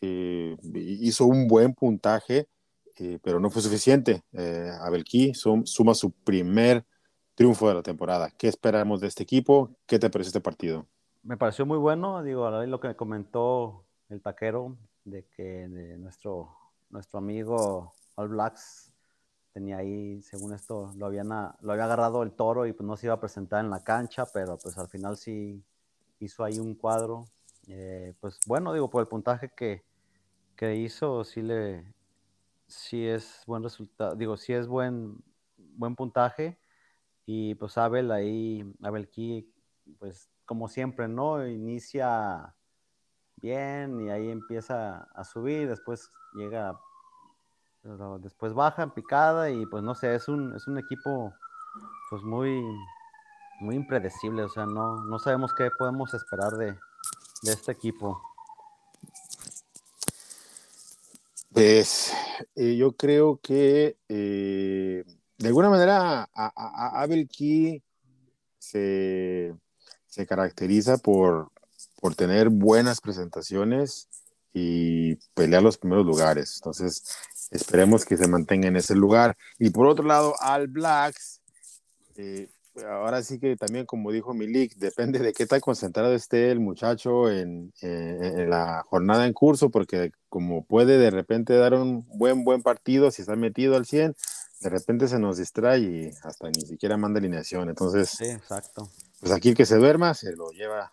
eh, 0.00 0.56
hizo 0.74 1.26
un 1.26 1.46
buen 1.46 1.74
puntaje, 1.74 2.48
pero 3.22 3.40
no 3.40 3.50
fue 3.50 3.62
suficiente. 3.62 4.22
Abel 4.80 5.02
Key 5.02 5.32
suma 5.34 5.94
su 5.94 6.12
primer 6.12 6.84
triunfo 7.34 7.68
de 7.68 7.74
la 7.74 7.82
temporada. 7.82 8.30
¿Qué 8.36 8.46
esperamos 8.46 9.00
de 9.00 9.08
este 9.08 9.24
equipo? 9.24 9.74
¿Qué 9.86 9.98
te 9.98 10.10
parece 10.10 10.28
este 10.28 10.40
partido? 10.40 10.86
Me 11.22 11.36
pareció 11.36 11.66
muy 11.66 11.78
bueno, 11.78 12.22
digo, 12.22 12.48
lo 12.50 12.80
que 12.80 12.88
me 12.88 12.96
comentó 12.96 13.84
el 14.08 14.20
taquero 14.20 14.76
de 15.04 15.26
que 15.36 15.66
nuestro, 15.98 16.54
nuestro 16.90 17.18
amigo 17.18 17.92
All 18.14 18.28
Blacks 18.28 18.91
tenía 19.52 19.78
ahí, 19.78 20.22
según 20.22 20.54
esto, 20.54 20.92
lo, 20.96 21.06
habían, 21.06 21.28
lo 21.28 21.72
había 21.72 21.84
agarrado 21.84 22.22
el 22.22 22.32
toro 22.32 22.66
y 22.66 22.72
pues 22.72 22.86
no 22.86 22.96
se 22.96 23.06
iba 23.06 23.14
a 23.14 23.20
presentar 23.20 23.64
en 23.64 23.70
la 23.70 23.84
cancha, 23.84 24.26
pero 24.32 24.58
pues 24.58 24.78
al 24.78 24.88
final 24.88 25.16
sí 25.16 25.62
hizo 26.20 26.44
ahí 26.44 26.58
un 26.58 26.74
cuadro. 26.74 27.26
Eh, 27.68 28.14
pues 28.20 28.40
bueno, 28.46 28.72
digo, 28.72 28.90
por 28.90 29.02
el 29.02 29.08
puntaje 29.08 29.50
que, 29.54 29.84
que 30.56 30.76
hizo, 30.76 31.24
sí 31.24 31.42
le, 31.42 31.84
sí 32.66 33.06
es 33.06 33.42
buen 33.46 33.62
resultado, 33.62 34.16
digo, 34.16 34.36
sí 34.36 34.52
es 34.52 34.66
buen, 34.66 35.22
buen 35.56 35.94
puntaje. 35.94 36.58
Y 37.26 37.54
pues 37.54 37.78
Abel 37.78 38.10
ahí, 38.10 38.64
Abel 38.82 39.08
Key, 39.08 39.48
pues 39.98 40.28
como 40.44 40.68
siempre, 40.68 41.08
¿no? 41.08 41.46
Inicia 41.46 42.54
bien 43.36 44.00
y 44.00 44.10
ahí 44.10 44.30
empieza 44.30 45.02
a 45.14 45.24
subir, 45.24 45.68
después 45.68 46.10
llega, 46.34 46.78
después 48.20 48.54
baja 48.54 48.94
picada 48.94 49.50
y 49.50 49.66
pues 49.66 49.82
no 49.82 49.94
sé, 49.94 50.14
es 50.14 50.28
un, 50.28 50.54
es 50.54 50.66
un 50.66 50.78
equipo 50.78 51.32
pues 52.10 52.22
muy, 52.22 52.62
muy 53.60 53.76
impredecible, 53.76 54.44
o 54.44 54.48
sea, 54.48 54.66
no, 54.66 55.04
no 55.04 55.18
sabemos 55.18 55.52
qué 55.54 55.68
podemos 55.78 56.14
esperar 56.14 56.52
de, 56.52 56.76
de 57.42 57.52
este 57.52 57.72
equipo. 57.72 58.20
Pues 61.52 62.12
eh, 62.54 62.76
yo 62.76 62.92
creo 62.92 63.38
que 63.42 63.96
eh, 64.08 65.04
de 65.38 65.48
alguna 65.48 65.68
manera 65.68 66.28
a, 66.34 67.02
Abel 67.02 67.28
Key 67.28 67.82
se, 68.58 69.54
caracteriza 70.28 70.98
por, 70.98 71.50
por 72.00 72.14
tener 72.14 72.48
buenas 72.48 73.00
presentaciones 73.00 74.08
y 74.54 75.16
pelear 75.34 75.62
los 75.62 75.78
primeros 75.78 76.06
lugares. 76.06 76.56
Entonces, 76.56 77.04
esperemos 77.52 78.04
que 78.04 78.16
se 78.16 78.26
mantenga 78.26 78.68
en 78.68 78.76
ese 78.76 78.94
lugar. 78.94 79.36
Y 79.58 79.70
por 79.70 79.86
otro 79.86 80.04
lado, 80.04 80.34
Al 80.40 80.66
Blacks, 80.66 81.40
eh, 82.16 82.48
ahora 82.88 83.22
sí 83.22 83.38
que 83.38 83.56
también, 83.56 83.86
como 83.86 84.10
dijo 84.10 84.32
Milik, 84.32 84.74
depende 84.76 85.18
de 85.18 85.32
qué 85.32 85.46
tan 85.46 85.60
concentrado 85.60 86.14
esté 86.14 86.50
el 86.50 86.60
muchacho 86.60 87.30
en, 87.30 87.72
la 87.82 88.82
jornada 88.88 89.26
en 89.26 89.32
curso, 89.32 89.70
porque 89.70 90.12
como 90.28 90.64
puede 90.64 90.98
de 90.98 91.10
repente 91.10 91.54
dar 91.54 91.74
un 91.74 92.06
buen, 92.08 92.44
buen 92.44 92.62
partido, 92.62 93.10
si 93.10 93.22
está 93.22 93.36
metido 93.36 93.76
al 93.76 93.86
100, 93.86 94.16
de 94.60 94.70
repente 94.70 95.08
se 95.08 95.18
nos 95.18 95.36
distrae 95.36 95.80
y 95.80 96.10
hasta 96.22 96.48
ni 96.48 96.62
siquiera 96.62 96.96
manda 96.96 97.18
alineación. 97.18 97.68
Entonces, 97.68 98.10
sí, 98.10 98.24
exacto. 98.24 98.88
Pues 99.20 99.32
aquí 99.32 99.50
el 99.50 99.56
que 99.56 99.66
se 99.66 99.76
duerma 99.76 100.14
se 100.14 100.34
lo 100.34 100.50
lleva 100.50 100.92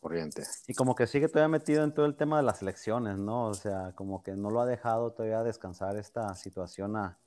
corriente. 0.00 0.42
Y 0.66 0.74
como 0.74 0.94
que 0.94 1.06
sigue 1.06 1.28
todavía 1.28 1.48
metido 1.48 1.84
en 1.84 1.92
todo 1.92 2.06
el 2.06 2.16
tema 2.16 2.38
de 2.38 2.42
las 2.42 2.62
elecciones, 2.62 3.18
¿no? 3.18 3.46
O 3.46 3.54
sea, 3.54 3.92
como 3.94 4.22
que 4.22 4.34
no 4.34 4.50
lo 4.50 4.60
ha 4.60 4.66
dejado 4.66 5.12
todavía 5.12 5.42
descansar 5.42 5.96
esta 5.96 6.34
situación 6.34 6.96
a, 6.96 7.18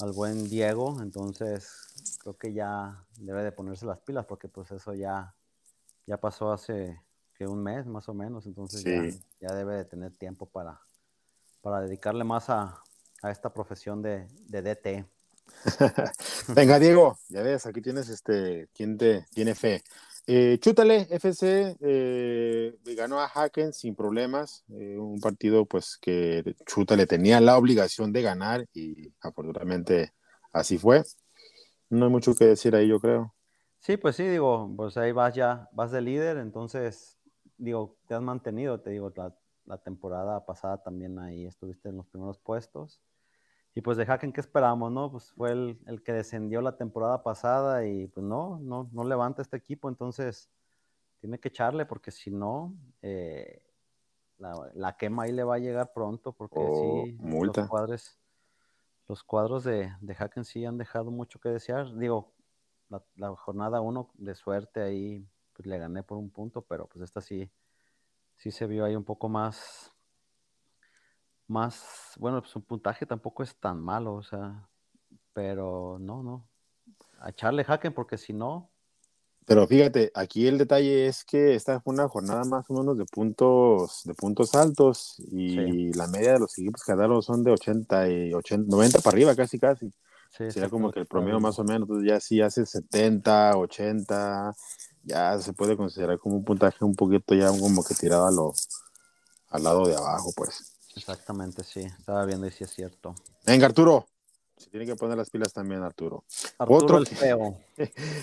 al 0.00 0.12
buen 0.12 0.48
Diego. 0.48 1.00
Entonces, 1.00 2.18
creo 2.20 2.36
que 2.36 2.52
ya 2.52 3.04
debe 3.18 3.44
de 3.44 3.52
ponerse 3.52 3.86
las 3.86 3.98
pilas 4.00 4.26
porque 4.26 4.48
pues 4.48 4.70
eso 4.72 4.94
ya, 4.94 5.34
ya 6.06 6.16
pasó 6.16 6.52
hace 6.52 7.00
que 7.34 7.46
un 7.46 7.62
mes 7.62 7.86
más 7.86 8.08
o 8.08 8.14
menos. 8.14 8.46
Entonces 8.46 8.82
ya, 8.82 9.48
ya 9.48 9.54
debe 9.54 9.76
de 9.76 9.84
tener 9.84 10.12
tiempo 10.16 10.46
para, 10.46 10.80
para 11.60 11.80
dedicarle 11.80 12.24
más 12.24 12.50
a, 12.50 12.82
a 13.22 13.30
esta 13.30 13.52
profesión 13.52 14.02
de, 14.02 14.26
de 14.48 14.62
DT. 14.62 15.06
Venga, 16.48 16.78
Diego, 16.78 17.18
ya 17.28 17.42
ves, 17.42 17.66
aquí 17.66 17.80
tienes 17.80 18.08
este, 18.08 18.68
quien 18.74 18.96
te 18.96 19.26
tiene 19.32 19.54
fe. 19.54 19.82
Eh, 20.26 20.60
FC 20.62 21.76
eh, 21.80 22.78
ganó 22.96 23.18
a 23.18 23.26
Haken 23.26 23.72
sin 23.72 23.96
problemas, 23.96 24.64
eh, 24.68 24.96
un 24.96 25.20
partido 25.20 25.66
pues 25.66 25.98
que 26.00 26.54
Chútale 26.64 27.06
tenía 27.06 27.40
la 27.40 27.56
obligación 27.56 28.12
de 28.12 28.22
ganar 28.22 28.66
y 28.72 29.12
afortunadamente 29.20 30.12
así 30.52 30.78
fue. 30.78 31.02
No 31.90 32.06
hay 32.06 32.12
mucho 32.12 32.34
que 32.36 32.46
decir 32.46 32.76
ahí, 32.76 32.88
yo 32.88 33.00
creo. 33.00 33.34
Sí, 33.80 33.96
pues 33.96 34.14
sí, 34.14 34.22
digo, 34.28 34.72
pues 34.76 34.96
ahí 34.96 35.10
vas 35.10 35.34
ya, 35.34 35.68
vas 35.72 35.90
de 35.90 36.00
líder, 36.00 36.36
entonces, 36.36 37.18
digo, 37.58 37.96
te 38.06 38.14
has 38.14 38.22
mantenido, 38.22 38.80
te 38.80 38.90
digo, 38.90 39.12
la 39.66 39.78
temporada 39.78 40.46
pasada 40.46 40.80
también 40.82 41.18
ahí 41.18 41.46
estuviste 41.46 41.88
en 41.88 41.96
los 41.96 42.06
primeros 42.06 42.38
puestos. 42.38 43.00
Y 43.74 43.80
pues 43.80 43.96
de 43.96 44.04
Haken, 44.04 44.32
¿qué 44.32 44.40
esperamos, 44.40 44.92
no? 44.92 45.10
Pues 45.10 45.32
fue 45.32 45.52
el, 45.52 46.02
que 46.04 46.12
descendió 46.12 46.60
la 46.60 46.76
temporada 46.76 47.22
pasada 47.22 47.86
y 47.86 48.06
pues 48.08 48.24
no, 48.24 48.58
no, 48.60 48.88
no 48.92 49.04
levanta 49.04 49.40
este 49.40 49.56
equipo, 49.56 49.88
entonces 49.88 50.50
tiene 51.20 51.38
que 51.38 51.48
echarle 51.48 51.86
porque 51.86 52.10
si 52.10 52.30
no, 52.30 52.74
eh, 53.00 53.62
la, 54.38 54.96
quema 54.96 55.22
ahí 55.22 55.32
le 55.32 55.44
va 55.44 55.54
a 55.54 55.58
llegar 55.58 55.92
pronto 55.92 56.32
porque 56.32 56.58
sí, 56.58 57.18
los 57.22 57.68
cuadros, 57.68 58.18
los 59.08 59.22
cuadros 59.22 59.64
de, 59.64 59.92
de 60.00 60.16
Haken 60.18 60.44
sí 60.44 60.64
han 60.64 60.76
dejado 60.76 61.10
mucho 61.10 61.40
que 61.40 61.48
desear. 61.48 61.96
Digo, 61.96 62.32
la, 63.16 63.34
jornada 63.36 63.80
uno 63.80 64.10
de 64.14 64.34
suerte 64.34 64.82
ahí, 64.82 65.26
pues 65.52 65.66
le 65.66 65.78
gané 65.78 66.02
por 66.02 66.18
un 66.18 66.30
punto, 66.30 66.62
pero 66.62 66.86
pues 66.86 67.02
esta 67.02 67.20
sí, 67.20 67.50
sí 68.36 68.50
se 68.50 68.66
vio 68.66 68.84
ahí 68.84 68.96
un 68.96 69.04
poco 69.04 69.28
más, 69.28 69.91
más, 71.52 72.14
bueno, 72.18 72.40
pues 72.40 72.56
un 72.56 72.62
puntaje 72.62 73.06
tampoco 73.06 73.42
es 73.42 73.54
tan 73.56 73.80
malo, 73.80 74.14
o 74.14 74.22
sea, 74.22 74.68
pero 75.32 75.98
no, 76.00 76.22
no. 76.22 76.48
A 77.20 77.30
echarle 77.30 77.64
Haken 77.66 77.94
porque 77.94 78.18
si 78.18 78.32
no. 78.32 78.70
Pero 79.44 79.66
fíjate, 79.66 80.10
aquí 80.14 80.46
el 80.46 80.58
detalle 80.58 81.06
es 81.06 81.24
que 81.24 81.54
esta 81.54 81.80
fue 81.80 81.94
una 81.94 82.08
jornada 82.08 82.44
más 82.44 82.68
o 82.70 82.74
menos 82.74 82.96
de 82.96 83.04
puntos, 83.04 84.02
de 84.04 84.14
puntos 84.14 84.54
altos 84.54 85.16
y 85.18 85.92
la 85.94 86.06
media 86.06 86.34
de 86.34 86.38
los 86.38 86.56
equipos 86.58 86.82
que 86.84 86.92
ganaron 86.92 87.22
son 87.22 87.42
de 87.42 87.50
80 87.50 88.08
y 88.08 88.34
80, 88.34 88.66
90 88.68 89.00
para 89.00 89.14
arriba 89.14 89.34
casi 89.34 89.58
casi. 89.58 89.90
Sí, 90.30 90.50
Sería 90.50 90.70
como 90.70 90.90
que 90.90 91.00
el 91.00 91.06
promedio 91.06 91.40
más 91.40 91.58
o 91.58 91.64
menos, 91.64 91.82
entonces 91.82 92.08
ya 92.08 92.18
si 92.18 92.40
hace 92.40 92.64
70, 92.64 93.58
80, 93.58 94.54
ya 95.02 95.38
se 95.38 95.52
puede 95.52 95.76
considerar 95.76 96.18
como 96.18 96.36
un 96.36 96.44
puntaje 96.44 96.84
un 96.84 96.94
poquito 96.94 97.34
ya 97.34 97.48
como 97.48 97.84
que 97.84 97.94
tirado 97.94 98.26
a 98.26 98.30
lo, 98.30 98.54
al 99.50 99.62
lado 99.62 99.86
de 99.86 99.94
abajo, 99.94 100.32
pues. 100.34 100.71
Exactamente, 100.96 101.64
sí. 101.64 101.80
Estaba 101.80 102.24
viendo 102.24 102.46
y 102.46 102.50
sí 102.50 102.64
es 102.64 102.70
cierto. 102.70 103.14
Venga, 103.46 103.66
Arturo. 103.66 104.06
Se 104.56 104.70
tiene 104.70 104.86
que 104.86 104.94
poner 104.94 105.16
las 105.16 105.30
pilas 105.30 105.52
también, 105.52 105.82
Arturo. 105.82 106.24
Arturo 106.58 106.78
Otro 106.78 106.98
el 106.98 107.06
feo. 107.06 107.58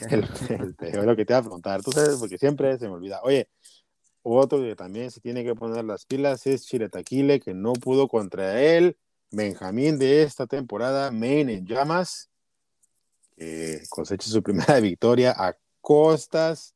el, 0.10 0.26
feo, 0.26 1.02
es 1.02 1.06
lo 1.06 1.16
que 1.16 1.26
te 1.26 1.34
va 1.34 1.40
a 1.40 1.44
preguntar. 1.44 1.82
Tú 1.82 1.92
sabes, 1.92 2.16
porque 2.18 2.38
siempre 2.38 2.78
se 2.78 2.88
me 2.88 2.94
olvida. 2.94 3.20
Oye, 3.24 3.50
otro 4.22 4.60
que 4.60 4.76
también 4.76 5.12
se 5.12 5.20
tiene 5.20 5.44
que 5.44 5.56
poner 5.56 5.84
las 5.84 6.06
pilas 6.06 6.46
es 6.48 6.66
Chiretaquile, 6.66 7.40
que 7.40 7.54
no 7.54 7.74
pudo 7.74 8.08
contra 8.08 8.62
él. 8.62 8.98
Benjamín 9.32 10.00
de 10.00 10.24
esta 10.24 10.48
temporada, 10.48 11.12
Main 11.12 11.50
en 11.50 11.66
llamas, 11.66 12.30
que 13.36 13.82
cosecha 13.90 14.30
su 14.30 14.42
primera 14.42 14.80
victoria 14.80 15.34
a 15.38 15.58
costas 15.82 16.74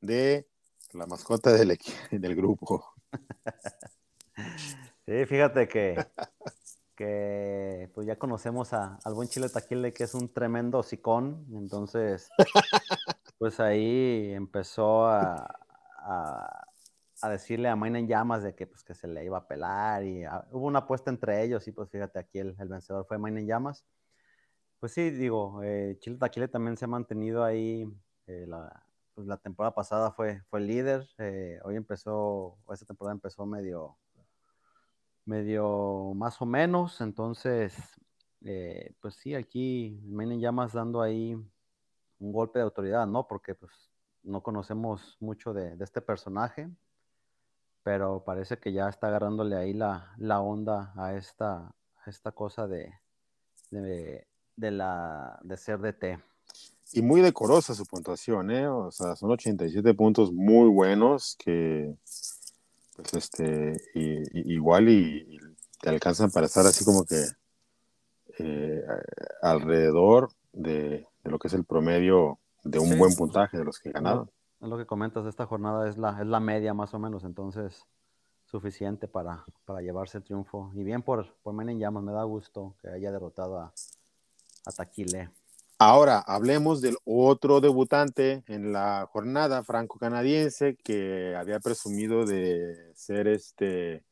de 0.00 0.46
la 0.92 1.06
mascota 1.06 1.52
del, 1.52 1.78
del 2.10 2.34
grupo. 2.36 2.84
Sí, 5.06 5.26
fíjate 5.26 5.68
que, 5.68 5.96
que 6.96 7.90
pues 7.94 8.06
ya 8.06 8.16
conocemos 8.18 8.72
a, 8.72 8.98
al 9.04 9.14
buen 9.14 9.28
Chile 9.28 9.48
Taquile, 9.50 9.92
que 9.92 10.04
es 10.04 10.14
un 10.14 10.32
tremendo 10.32 10.82
sicón. 10.82 11.46
Entonces, 11.52 12.30
pues 13.38 13.60
ahí 13.60 14.32
empezó 14.32 15.06
a, 15.06 15.58
a, 15.98 17.28
decirle 17.28 17.68
a 17.68 17.76
Main 17.76 17.96
en 17.96 18.08
llamas 18.08 18.42
de 18.42 18.54
que, 18.54 18.66
pues, 18.66 18.84
que 18.84 18.94
se 18.94 19.08
le 19.08 19.24
iba 19.24 19.38
a 19.38 19.48
pelar 19.48 20.04
y 20.04 20.24
ah, 20.24 20.46
hubo 20.52 20.66
una 20.66 20.80
apuesta 20.80 21.10
entre 21.10 21.42
ellos 21.42 21.66
y 21.66 21.72
pues 21.72 21.88
fíjate 21.90 22.18
aquí 22.18 22.38
el, 22.38 22.54
el 22.58 22.68
vencedor 22.68 23.06
fue 23.06 23.18
Main 23.18 23.38
en 23.38 23.46
llamas. 23.46 23.84
Pues 24.80 24.92
sí, 24.92 25.10
digo, 25.10 25.62
eh, 25.62 25.96
Chile 26.00 26.18
Taquile 26.18 26.48
también 26.48 26.76
se 26.76 26.84
ha 26.84 26.88
mantenido 26.88 27.44
ahí. 27.44 27.86
Eh, 28.26 28.44
la, 28.46 28.84
pues 29.14 29.26
la 29.26 29.38
temporada 29.38 29.74
pasada 29.74 30.12
fue, 30.12 30.42
fue 30.50 30.60
líder. 30.60 31.08
Eh, 31.18 31.58
hoy 31.64 31.76
empezó, 31.76 32.58
esta 32.72 32.86
temporada 32.86 33.14
empezó 33.14 33.46
medio 33.46 33.96
medio 35.26 36.12
más 36.14 36.40
o 36.40 36.46
menos. 36.46 37.00
Entonces, 37.00 37.74
eh, 38.44 38.94
pues 39.00 39.14
sí, 39.14 39.34
aquí 39.34 40.00
Menen 40.04 40.40
Llamas 40.40 40.72
dando 40.72 41.00
ahí 41.02 41.34
un 42.18 42.32
golpe 42.32 42.58
de 42.58 42.64
autoridad, 42.64 43.06
¿no? 43.06 43.26
Porque 43.26 43.54
pues 43.54 43.72
no 44.22 44.42
conocemos 44.42 45.16
mucho 45.20 45.52
de, 45.52 45.76
este 45.80 46.00
personaje, 46.00 46.68
pero 47.82 48.24
parece 48.24 48.58
que 48.58 48.72
ya 48.72 48.88
está 48.88 49.08
agarrándole 49.08 49.56
ahí 49.56 49.74
la, 49.74 50.14
la 50.18 50.40
onda 50.40 50.92
a 50.96 51.14
esta, 51.14 51.74
a 52.04 52.10
esta 52.10 52.32
cosa 52.32 52.66
de, 52.66 52.92
de, 53.70 54.26
de, 54.56 54.70
la, 54.70 55.38
de 55.42 55.56
ser 55.56 55.80
DT. 55.80 56.22
Y 56.92 57.02
muy 57.02 57.20
decorosa 57.20 57.74
su 57.74 57.86
puntuación, 57.86 58.50
¿eh? 58.50 58.68
O 58.68 58.90
sea, 58.90 59.16
son 59.16 59.30
87 59.30 59.94
puntos 59.94 60.32
muy 60.32 60.68
buenos 60.68 61.36
que 61.36 61.96
pues 62.96 63.14
este, 63.14 63.76
igual 63.94 64.88
y, 64.88 65.38
te 65.80 65.90
alcanzan 65.90 66.30
para 66.30 66.46
estar 66.46 66.64
así 66.64 66.84
como 66.84 67.04
que 67.04 67.22
eh, 68.38 68.82
alrededor 69.42 70.30
de, 70.52 71.06
lo 71.24 71.38
que 71.38 71.48
es 71.48 71.54
el 71.54 71.64
promedio 71.64 72.38
de 72.62 72.78
un 72.78 72.96
buen 72.96 73.14
puntaje 73.14 73.58
de 73.58 73.64
los 73.64 73.78
que 73.78 73.92
ganaron. 73.92 74.30
Es 74.62 74.68
lo 74.68 74.78
que 74.78 74.86
comentas, 74.86 75.26
esta 75.26 75.44
jornada 75.44 75.88
es 75.88 75.98
la, 75.98 76.18
es 76.20 76.26
la 76.26 76.40
media 76.40 76.72
más 76.72 76.94
o 76.94 76.98
menos, 76.98 77.24
entonces 77.24 77.84
suficiente 78.46 79.08
para, 79.08 79.44
para 79.64 79.82
llevarse 79.82 80.18
el 80.18 80.24
triunfo. 80.24 80.70
Y 80.74 80.84
bien 80.84 81.02
por, 81.02 81.34
por 81.42 81.52
Men 81.52 81.78
Llamas, 81.78 82.02
me 82.02 82.12
da 82.12 82.22
gusto 82.22 82.76
que 82.80 82.88
haya 82.88 83.12
derrotado 83.12 83.58
a, 83.58 83.74
a 84.64 84.72
Taquile. 84.72 85.30
Ahora 85.78 86.20
hablemos 86.20 86.80
del 86.80 86.96
otro 87.04 87.60
debutante 87.60 88.44
en 88.46 88.72
la 88.72 89.08
jornada 89.12 89.64
franco-canadiense 89.64 90.76
que 90.76 91.34
había 91.36 91.58
presumido 91.58 92.24
de 92.24 92.92
ser 92.94 93.26
este 93.26 94.04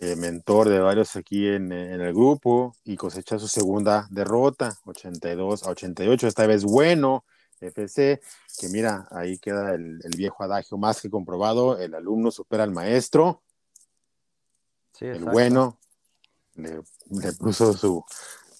eh, 0.00 0.16
mentor 0.16 0.68
de 0.68 0.80
varios 0.80 1.14
aquí 1.16 1.46
en, 1.46 1.70
el 1.72 2.12
grupo 2.12 2.74
y 2.84 2.96
cosecha 2.96 3.38
su 3.38 3.48
segunda 3.48 4.08
derrota, 4.10 4.76
82 4.86 5.64
a 5.64 5.70
88, 5.70 6.26
esta 6.26 6.46
vez 6.46 6.64
bueno, 6.64 7.24
FC, 7.60 8.20
que 8.58 8.68
mira, 8.68 9.06
ahí 9.10 9.38
queda 9.38 9.74
el, 9.74 10.00
viejo 10.16 10.42
adagio 10.42 10.78
más 10.78 11.00
que 11.00 11.10
comprobado, 11.10 11.78
el 11.78 11.94
alumno 11.94 12.30
supera 12.30 12.64
al 12.64 12.72
maestro, 12.72 13.42
el 15.00 15.24
bueno 15.24 15.78
le, 16.54 16.82
puso 17.38 17.72
su 17.72 18.04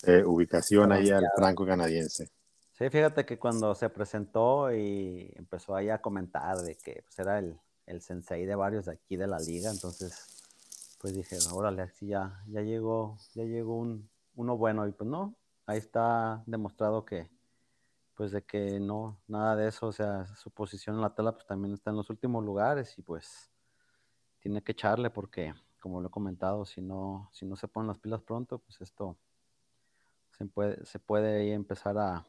eh, 0.06 0.24
ubicación 0.24 0.92
ahí 0.92 1.10
al 1.10 1.26
franco-canadiense. 1.36 2.30
Sí, 2.72 2.90
fíjate 2.90 3.24
que 3.24 3.38
cuando 3.38 3.74
se 3.74 3.88
presentó 3.88 4.72
y 4.74 5.32
empezó 5.36 5.76
ahí 5.76 5.90
a 5.90 6.02
comentar 6.02 6.58
de 6.58 6.76
que 6.76 7.02
pues, 7.04 7.18
era 7.18 7.38
el, 7.38 7.56
el 7.86 8.00
sensei 8.00 8.46
de 8.46 8.54
varios 8.54 8.86
de 8.86 8.92
aquí 8.92 9.16
de 9.16 9.26
la 9.26 9.38
liga, 9.38 9.70
entonces 9.70 10.26
pues 11.00 11.14
dije, 11.14 11.36
órale, 11.52 11.82
así 11.82 12.06
ya, 12.06 12.42
ya 12.48 12.62
llegó, 12.62 13.18
ya 13.34 13.44
llegó 13.44 13.76
un, 13.76 14.08
uno 14.36 14.56
bueno, 14.56 14.88
y 14.88 14.92
pues 14.92 15.08
no, 15.08 15.36
ahí 15.66 15.78
está 15.78 16.42
demostrado 16.46 17.04
que, 17.04 17.30
pues 18.14 18.32
de 18.32 18.42
que 18.42 18.80
no, 18.80 19.20
nada 19.28 19.54
de 19.54 19.68
eso, 19.68 19.88
o 19.88 19.92
sea, 19.92 20.26
su 20.34 20.50
posición 20.50 20.96
en 20.96 21.02
la 21.02 21.14
tela 21.14 21.32
pues 21.32 21.46
también 21.46 21.74
está 21.74 21.90
en 21.90 21.96
los 21.96 22.08
últimos 22.10 22.42
lugares 22.42 22.98
y 22.98 23.02
pues 23.02 23.50
tiene 24.40 24.62
que 24.62 24.72
echarle 24.72 25.10
porque, 25.10 25.54
como 25.78 26.00
lo 26.00 26.08
he 26.08 26.10
comentado, 26.10 26.64
si 26.64 26.80
no, 26.80 27.28
si 27.32 27.44
no 27.44 27.54
se 27.54 27.68
ponen 27.68 27.88
las 27.88 27.98
pilas 27.98 28.22
pronto, 28.22 28.58
pues 28.58 28.80
esto 28.80 29.18
se 30.36 30.46
puede, 30.46 30.84
se 30.86 30.98
puede 30.98 31.52
empezar 31.52 31.98
a, 31.98 32.26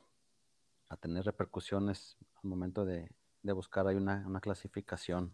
tener 1.01 1.25
repercusiones 1.25 2.15
al 2.41 2.50
momento 2.50 2.85
de, 2.85 3.09
buscar 3.43 3.88
ahí 3.88 3.95
una, 3.95 4.24
una 4.25 4.39
clasificación 4.39 5.33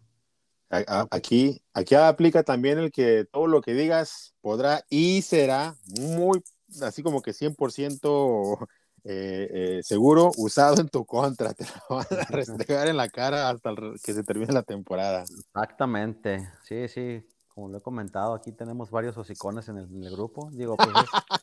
Aquí, 1.10 1.62
aquí 1.74 1.94
aplica 1.94 2.42
también 2.44 2.78
el 2.78 2.90
que 2.90 3.26
todo 3.30 3.46
lo 3.46 3.60
que 3.60 3.74
digas 3.74 4.34
podrá 4.40 4.82
y 4.88 5.20
será 5.20 5.76
muy, 6.00 6.42
así 6.80 7.02
como 7.02 7.20
que 7.20 7.32
100% 7.32 8.68
eh, 9.04 9.50
eh, 9.52 9.80
seguro 9.82 10.32
usado 10.38 10.80
en 10.80 10.88
tu 10.88 11.04
contra. 11.04 11.52
Te 11.54 11.64
lo 11.64 11.96
van 11.96 12.06
a 12.10 12.24
restregar 12.24 12.88
en 12.88 12.96
la 12.96 13.10
cara 13.10 13.50
hasta 13.50 13.74
que 14.02 14.14
se 14.14 14.22
termine 14.22 14.52
la 14.54 14.62
temporada. 14.62 15.24
Exactamente. 15.24 16.48
Sí, 16.62 16.88
sí. 16.88 17.22
Como 17.48 17.68
lo 17.68 17.76
he 17.76 17.82
comentado, 17.82 18.32
aquí 18.32 18.50
tenemos 18.50 18.90
varios 18.90 19.18
hocicones 19.18 19.68
en 19.68 19.76
el, 19.76 20.10
grupo. 20.10 20.48
Digo, 20.52 20.74
pues 20.78 20.88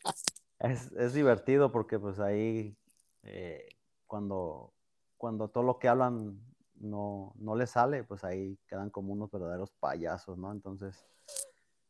es, 0.59 0.91
es, 0.93 1.13
divertido 1.13 1.71
porque 1.71 1.99
pues 1.99 2.19
ahí 2.19 2.77
eh, 3.23 3.67
cuando, 4.07 4.73
cuando 5.17 5.49
todo 5.49 5.63
lo 5.63 5.79
que 5.79 5.87
hablan 5.87 6.39
no, 6.75 7.33
no 7.37 7.55
le 7.55 7.67
sale, 7.67 8.03
pues 8.03 8.23
ahí 8.23 8.57
quedan 8.67 8.89
como 8.89 9.13
unos 9.13 9.31
verdaderos 9.31 9.71
payasos, 9.79 10.37
¿no? 10.37 10.51
Entonces, 10.51 11.05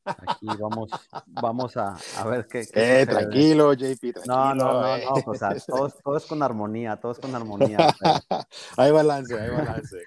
aquí 0.03 0.47
vamos, 0.59 0.91
vamos 1.27 1.77
a, 1.77 1.97
a 2.17 2.27
ver 2.27 2.47
qué. 2.47 2.67
eh, 2.73 3.05
tranquilo, 3.05 3.73
JP, 3.73 4.13
tranquilo. 4.13 4.25
No, 4.25 4.55
no, 4.55 4.81
no, 4.81 4.97
no, 4.97 5.13
pues, 5.23 5.39
todo, 6.03 6.17
es 6.17 6.25
con 6.25 6.43
armonía, 6.43 6.99
todo 6.99 7.11
es 7.11 7.19
con 7.19 7.33
armonía. 7.35 7.77
hay 8.77 8.91
balance, 8.91 9.39
hay 9.39 9.49
balance. 9.49 9.97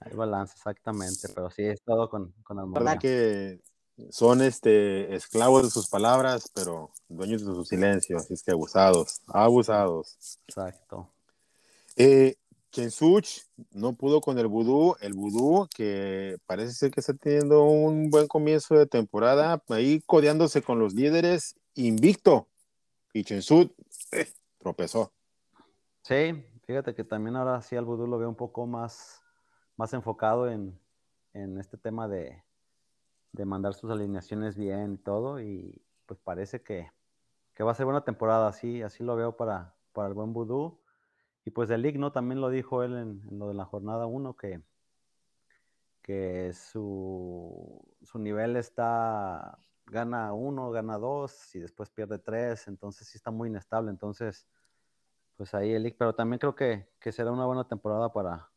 Hay 0.00 0.12
balance, 0.14 0.54
exactamente, 0.56 1.28
pero 1.34 1.50
sí, 1.50 1.62
es 1.64 1.82
todo 1.82 2.10
con, 2.10 2.32
con 2.42 2.58
armonía. 2.58 2.98
que 2.98 3.60
son 4.10 4.42
este, 4.42 5.14
esclavos 5.14 5.64
de 5.64 5.70
sus 5.70 5.88
palabras, 5.88 6.50
pero 6.54 6.90
dueños 7.08 7.44
de 7.44 7.52
su 7.52 7.64
silencio, 7.64 8.16
así 8.16 8.34
es 8.34 8.42
que 8.42 8.50
abusados, 8.50 9.20
abusados. 9.28 10.38
Exacto. 10.46 11.10
Eh, 11.96 12.36
Chensuch 12.74 13.42
no 13.70 13.92
pudo 13.92 14.20
con 14.20 14.36
el 14.38 14.48
Vudú, 14.48 14.96
el 15.00 15.14
Vudú 15.14 15.68
que 15.74 16.38
parece 16.44 16.72
ser 16.72 16.90
que 16.90 17.00
está 17.00 17.14
teniendo 17.14 17.62
un 17.62 18.10
buen 18.10 18.26
comienzo 18.26 18.74
de 18.74 18.86
temporada, 18.86 19.62
ahí 19.68 20.00
codeándose 20.06 20.60
con 20.60 20.80
los 20.80 20.92
líderes, 20.92 21.54
invicto, 21.74 22.48
y 23.12 23.22
Chensuch 23.22 23.70
eh, 24.10 24.26
tropezó. 24.58 25.12
Sí, 26.02 26.44
fíjate 26.66 26.96
que 26.96 27.04
también 27.04 27.36
ahora 27.36 27.62
sí 27.62 27.76
al 27.76 27.84
Vudú 27.84 28.08
lo 28.08 28.18
veo 28.18 28.28
un 28.28 28.34
poco 28.34 28.66
más, 28.66 29.22
más 29.76 29.94
enfocado 29.94 30.50
en, 30.50 30.78
este 31.32 31.78
tema 31.78 32.08
de, 32.08 32.42
mandar 33.44 33.74
sus 33.74 33.90
alineaciones 33.90 34.56
bien 34.56 34.94
y 34.94 34.98
todo, 34.98 35.40
y 35.40 35.82
pues 36.06 36.20
parece 36.20 36.62
que, 36.62 36.90
va 37.62 37.72
a 37.72 37.74
ser 37.74 37.86
buena 37.86 38.04
temporada, 38.04 38.48
así, 38.48 38.82
así 38.82 39.02
lo 39.02 39.16
veo 39.16 39.36
para, 39.36 39.74
para 39.92 40.08
el 40.08 40.14
buen 40.14 40.32
Vudú 40.32 40.80
y 41.44 41.50
pues 41.50 41.70
el 41.70 41.82
League, 41.82 41.98
¿no? 41.98 42.12
También 42.12 42.40
lo 42.40 42.48
dijo 42.50 42.82
él 42.82 42.96
en, 42.96 43.38
lo 43.38 43.48
de 43.48 43.54
la 43.54 43.64
jornada 43.64 44.06
1, 44.06 44.36
que, 44.36 44.62
que 46.02 46.52
su, 46.54 47.82
su 48.02 48.18
nivel 48.18 48.56
está, 48.56 49.58
gana 49.86 50.32
uno, 50.32 50.70
gana 50.70 50.98
dos 50.98 51.54
y 51.54 51.60
después 51.60 51.90
pierde 51.90 52.18
tres, 52.18 52.68
entonces 52.68 53.08
sí 53.08 53.18
está 53.18 53.30
muy 53.30 53.48
inestable. 53.48 53.90
Entonces, 53.90 54.46
pues 55.36 55.54
ahí 55.54 55.72
el 55.72 55.82
League, 55.82 55.96
pero 55.98 56.14
también 56.14 56.38
creo 56.38 56.54
que, 56.54 56.88
será 57.12 57.32
una 57.32 57.46
buena 57.46 57.66
temporada 57.68 58.12
para, 58.12 58.50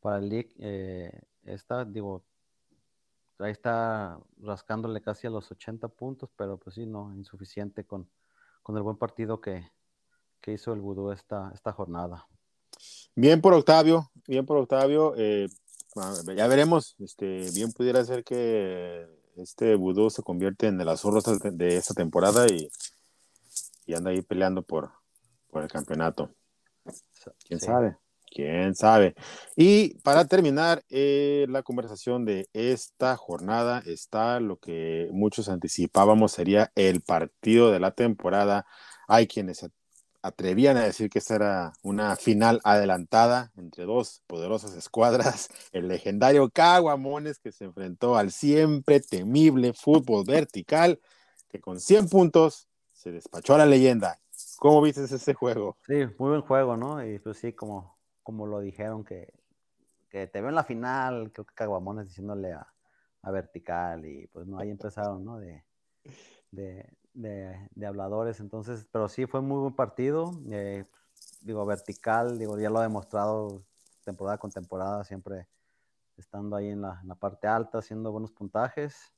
para 0.00 0.18
el 0.18 0.28
League. 0.28 0.54
Eh, 0.58 1.22
está, 1.44 1.84
digo, 1.84 2.24
ahí 3.38 3.52
está 3.52 4.18
rascándole 4.38 5.00
casi 5.00 5.26
a 5.26 5.30
los 5.30 5.50
80 5.50 5.88
puntos, 5.88 6.30
pero 6.36 6.58
pues 6.58 6.74
sí, 6.76 6.86
no, 6.86 7.14
insuficiente 7.14 7.84
con, 7.84 8.08
con 8.62 8.76
el 8.76 8.82
buen 8.82 8.96
partido 8.96 9.40
que, 9.40 9.70
que 10.40 10.52
hizo 10.52 10.72
el 10.72 10.80
vudú 10.80 11.10
esta, 11.12 11.50
esta 11.54 11.72
jornada. 11.72 12.26
Bien 13.14 13.40
por 13.40 13.54
Octavio, 13.54 14.10
bien 14.26 14.46
por 14.46 14.56
Octavio. 14.58 15.14
Eh, 15.16 15.48
ya 16.36 16.46
veremos, 16.46 16.96
este, 16.98 17.50
bien 17.52 17.72
pudiera 17.72 18.04
ser 18.04 18.24
que 18.24 19.06
este 19.36 19.74
vudú 19.74 20.10
se 20.10 20.22
convierte 20.22 20.66
en 20.66 20.80
el 20.80 20.88
azorro 20.88 21.20
de 21.20 21.76
esta 21.76 21.94
temporada 21.94 22.46
y, 22.46 22.70
y 23.86 23.94
anda 23.94 24.10
ahí 24.10 24.22
peleando 24.22 24.62
por, 24.62 24.90
por 25.48 25.62
el 25.62 25.68
campeonato. 25.68 26.30
¿Quién 27.46 27.60
sabe? 27.60 27.96
¿Quién 28.34 28.74
sabe? 28.74 29.14
Y 29.56 29.98
para 30.00 30.24
terminar 30.24 30.82
eh, 30.88 31.46
la 31.50 31.62
conversación 31.62 32.24
de 32.24 32.48
esta 32.54 33.16
jornada 33.16 33.82
está 33.84 34.40
lo 34.40 34.56
que 34.58 35.08
muchos 35.12 35.48
anticipábamos 35.48 36.32
sería 36.32 36.72
el 36.74 37.02
partido 37.02 37.70
de 37.70 37.80
la 37.80 37.90
temporada. 37.90 38.64
Hay 39.06 39.26
quienes 39.26 39.68
atrevían 40.22 40.76
a 40.76 40.84
decir 40.84 41.10
que 41.10 41.18
esta 41.18 41.34
era 41.34 41.72
una 41.82 42.16
final 42.16 42.60
adelantada 42.64 43.52
entre 43.56 43.84
dos 43.84 44.22
poderosas 44.26 44.74
escuadras, 44.74 45.50
el 45.72 45.88
legendario 45.88 46.48
Caguamones 46.48 47.38
que 47.38 47.52
se 47.52 47.64
enfrentó 47.64 48.16
al 48.16 48.30
siempre 48.30 49.00
temible 49.00 49.74
fútbol 49.74 50.24
vertical, 50.24 51.00
que 51.50 51.60
con 51.60 51.80
100 51.80 52.08
puntos 52.08 52.68
se 52.92 53.12
despachó 53.12 53.54
a 53.54 53.58
la 53.58 53.66
leyenda. 53.66 54.20
¿Cómo 54.58 54.80
viste 54.80 55.02
ese 55.02 55.34
juego? 55.34 55.76
Sí, 55.86 55.96
muy 56.18 56.30
buen 56.30 56.42
juego, 56.42 56.76
¿no? 56.76 57.04
Y 57.04 57.18
pues 57.18 57.38
sí, 57.38 57.52
como, 57.52 57.98
como 58.22 58.46
lo 58.46 58.60
dijeron, 58.60 59.04
que, 59.04 59.32
que 60.08 60.26
te 60.26 60.40
veo 60.40 60.50
en 60.50 60.54
la 60.54 60.64
final, 60.64 61.32
creo 61.32 61.46
que 61.46 61.54
Caguamones 61.54 62.08
diciéndole 62.08 62.52
a, 62.52 62.72
a 63.22 63.30
Vertical, 63.30 64.04
y 64.06 64.26
pues 64.28 64.46
no, 64.46 64.58
ahí 64.58 64.70
empezaron, 64.70 65.24
¿no? 65.24 65.38
De, 65.38 65.64
de, 66.50 66.88
de, 67.14 67.86
habladores, 67.86 68.40
entonces, 68.40 68.86
pero 68.90 69.08
sí 69.08 69.26
fue 69.26 69.40
muy 69.40 69.58
buen 69.58 69.74
partido, 69.74 70.32
eh, 70.50 70.84
digo, 71.42 71.64
vertical, 71.66 72.38
digo, 72.38 72.58
ya 72.58 72.70
lo 72.70 72.78
ha 72.78 72.82
demostrado 72.82 73.62
temporada 74.04 74.38
con 74.38 74.50
temporada, 74.50 75.04
siempre 75.04 75.48
estando 76.16 76.56
ahí 76.56 76.68
en 76.68 76.82
la, 76.82 76.98
en 77.00 77.08
la, 77.08 77.14
parte 77.14 77.48
alta, 77.48 77.78
haciendo 77.78 78.12
buenos 78.12 78.32
puntajes, 78.32 79.14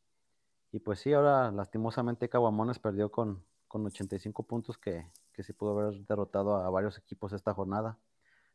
y 0.73 0.81
pues 0.81 1.01
sí, 1.01 1.13
ahora 1.13 1.51
lastimosamente 1.53 2.29
Caguamones 2.29 2.79
perdió 2.79 3.11
con, 3.11 3.45
con 3.69 3.87
85 3.87 4.43
puntos 4.45 4.79
que, 4.79 5.11
que 5.33 5.43
sí 5.43 5.53
pudo 5.53 5.79
haber 5.79 6.05
derrotado 6.07 6.57
a 6.57 6.71
varios 6.71 6.99
equipos 6.99 7.33
esta 7.33 7.55
jornada, 7.55 7.99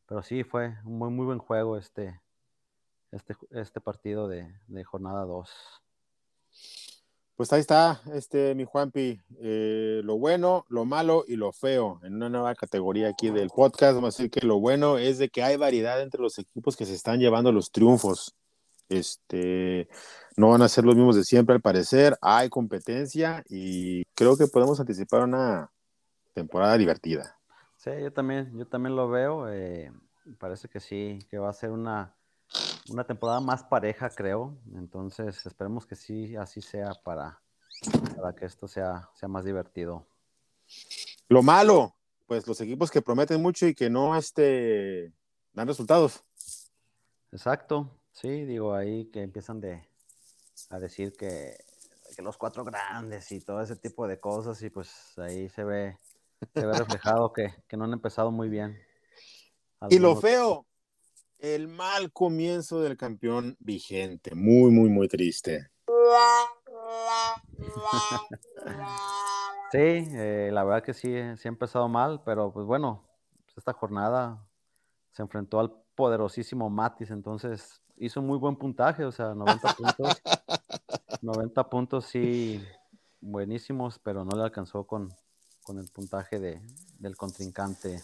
pero 0.09 0.23
sí 0.23 0.43
fue 0.43 0.73
un 0.85 0.97
muy, 0.97 1.11
muy 1.11 1.27
buen 1.27 1.37
juego 1.37 1.77
este, 1.77 2.19
este, 3.11 3.35
este 3.51 3.79
partido 3.79 4.27
de, 4.27 4.51
de 4.67 4.83
jornada 4.83 5.23
2. 5.23 5.49
Pues 7.35 7.53
ahí 7.53 7.61
está, 7.61 8.01
este, 8.13 8.55
mi 8.55 8.65
Juanpi, 8.65 9.21
eh, 9.39 10.01
lo 10.03 10.17
bueno, 10.17 10.65
lo 10.67 10.83
malo 10.83 11.23
y 11.27 11.35
lo 11.35 11.53
feo 11.53 12.01
en 12.03 12.15
una 12.15 12.27
nueva 12.27 12.55
categoría 12.55 13.07
aquí 13.07 13.29
del 13.29 13.49
podcast. 13.49 13.93
Vamos 13.93 14.15
a 14.15 14.17
decir 14.17 14.31
que 14.31 14.45
lo 14.45 14.59
bueno 14.59 14.97
es 14.97 15.19
de 15.19 15.29
que 15.29 15.43
hay 15.43 15.55
variedad 15.55 16.01
entre 16.01 16.21
los 16.21 16.39
equipos 16.39 16.75
que 16.75 16.87
se 16.87 16.95
están 16.95 17.19
llevando 17.19 17.51
los 17.51 17.71
triunfos. 17.71 18.35
Este, 18.89 19.87
no 20.35 20.49
van 20.49 20.63
a 20.63 20.69
ser 20.69 20.83
los 20.85 20.95
mismos 20.95 21.15
de 21.15 21.23
siempre 21.23 21.53
al 21.53 21.61
parecer, 21.61 22.17
hay 22.19 22.49
competencia 22.49 23.43
y 23.47 24.03
creo 24.15 24.35
que 24.35 24.47
podemos 24.47 24.79
anticipar 24.79 25.21
una 25.21 25.71
temporada 26.33 26.77
divertida. 26.77 27.38
Sí, 27.79 27.91
yo 28.01 28.11
también, 28.11 28.51
yo 28.57 28.67
también 28.67 28.93
lo 28.97 29.07
veo. 29.07 29.47
Eh, 29.47 29.89
parece 30.37 30.67
que 30.67 30.81
sí, 30.81 31.19
que 31.29 31.37
va 31.37 31.49
a 31.49 31.53
ser 31.53 31.71
una, 31.71 32.13
una 32.89 33.05
temporada 33.05 33.39
más 33.39 33.63
pareja, 33.63 34.09
creo. 34.09 34.57
Entonces, 34.75 35.45
esperemos 35.45 35.85
que 35.85 35.95
sí, 35.95 36.35
así 36.35 36.61
sea 36.61 36.93
para, 37.05 37.41
para 38.17 38.35
que 38.35 38.45
esto 38.45 38.67
sea, 38.67 39.09
sea 39.15 39.29
más 39.29 39.45
divertido. 39.45 40.05
Lo 41.29 41.41
malo, 41.41 41.95
pues 42.27 42.45
los 42.45 42.59
equipos 42.59 42.91
que 42.91 43.01
prometen 43.01 43.41
mucho 43.41 43.65
y 43.65 43.73
que 43.73 43.89
no 43.89 44.13
este, 44.17 45.13
dan 45.53 45.69
resultados. 45.69 46.25
Exacto, 47.31 47.97
sí, 48.11 48.43
digo 48.43 48.73
ahí 48.73 49.05
que 49.05 49.21
empiezan 49.21 49.61
de, 49.61 49.87
a 50.69 50.79
decir 50.79 51.13
que, 51.13 51.55
que, 52.13 52.21
los 52.23 52.37
cuatro 52.37 52.65
grandes 52.65 53.31
y 53.31 53.39
todo 53.39 53.61
ese 53.61 53.77
tipo 53.77 54.05
de 54.05 54.19
cosas 54.19 54.61
y 54.63 54.69
pues 54.69 55.17
ahí 55.17 55.47
se 55.47 55.63
ve, 55.63 55.97
se 56.53 56.65
ve 56.65 56.73
reflejado 56.73 57.33
que, 57.33 57.53
que 57.67 57.77
no 57.77 57.85
han 57.85 57.93
empezado 57.93 58.31
muy 58.31 58.49
bien. 58.49 58.77
Y 59.89 59.99
lo 59.99 60.15
feo, 60.15 60.65
el 61.37 61.67
mal 61.67 62.11
comienzo 62.11 62.81
del 62.81 62.97
campeón 62.97 63.55
vigente, 63.59 64.35
muy, 64.35 64.71
muy, 64.71 64.89
muy 64.89 65.07
triste. 65.07 65.69
sí, 69.71 69.77
eh, 69.77 70.49
la 70.51 70.63
verdad 70.63 70.83
que 70.83 70.93
sí, 70.93 71.13
sí 71.37 71.47
ha 71.47 71.49
empezado 71.49 71.87
mal, 71.87 72.21
pero 72.25 72.51
pues 72.51 72.65
bueno, 72.65 73.07
pues, 73.45 73.57
esta 73.57 73.73
jornada 73.73 74.45
se 75.11 75.21
enfrentó 75.21 75.59
al 75.59 75.73
poderosísimo 75.95 76.69
Matis, 76.69 77.11
entonces 77.11 77.81
hizo 77.97 78.21
muy 78.21 78.37
buen 78.37 78.55
puntaje, 78.55 79.05
o 79.05 79.11
sea, 79.11 79.33
90 79.33 79.73
puntos. 79.77 80.21
90 81.21 81.69
puntos 81.69 82.05
sí, 82.05 82.63
buenísimos, 83.19 83.99
pero 83.99 84.23
no 84.23 84.37
le 84.37 84.43
alcanzó 84.43 84.85
con, 84.85 85.09
con 85.69 85.77
el 85.77 85.87
puntaje 85.89 86.39
de, 86.39 86.59
del 86.97 87.15
contrincante. 87.15 88.01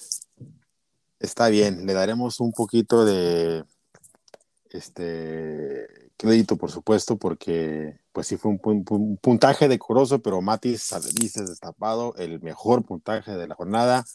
Está 1.20 1.48
bien, 1.48 1.88
le 1.88 1.94
daremos 1.94 2.40
un 2.40 2.52
poquito 2.52 3.04
de 3.06 3.66
este 4.70 6.12
crédito, 6.16 6.58
por 6.58 6.70
supuesto, 6.70 7.18
porque 7.18 8.00
pues 8.12 8.28
sí 8.28 8.38
fue 8.38 8.52
un, 8.52 9.18
puntaje 9.18 9.68
decoroso, 9.68 10.20
pero 10.20 10.44
Matis 10.44 10.94
dices 11.16 11.50
destapado 11.50 12.14
el 12.18 12.40
mejor 12.40 12.86
puntaje 12.86 13.32
de 13.32 13.48
la 13.48 13.56
jornada. 13.56 14.06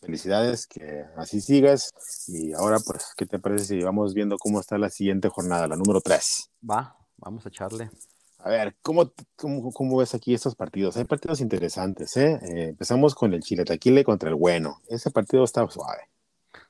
Felicidades, 0.00 0.68
que 0.68 1.04
así 1.16 1.40
sigas. 1.40 1.90
Y 2.28 2.52
ahora, 2.52 2.78
pues, 2.78 3.06
¿qué 3.16 3.26
te 3.26 3.40
parece 3.40 3.64
si 3.64 3.82
vamos 3.82 4.14
viendo 4.14 4.38
cómo 4.38 4.60
está 4.60 4.78
la 4.78 4.88
siguiente 4.88 5.28
jornada, 5.28 5.66
la 5.66 5.74
número 5.74 6.00
3? 6.00 6.48
Va, 6.70 6.96
vamos 7.16 7.44
a 7.44 7.48
echarle. 7.48 7.90
A 8.44 8.50
ver, 8.50 8.76
¿cómo, 8.82 9.10
cómo, 9.36 9.96
ves 9.96 10.14
aquí 10.14 10.34
estos 10.34 10.54
partidos? 10.54 10.98
Hay 10.98 11.04
partidos 11.04 11.40
interesantes, 11.40 12.14
¿eh? 12.18 12.38
¿eh? 12.42 12.68
Empezamos 12.68 13.14
con 13.14 13.32
el 13.32 13.42
Chile 13.42 13.64
Taquile 13.64 14.04
contra 14.04 14.28
el 14.28 14.34
Bueno. 14.34 14.82
Ese 14.86 15.10
partido 15.10 15.44
está 15.44 15.66
suave. 15.70 16.10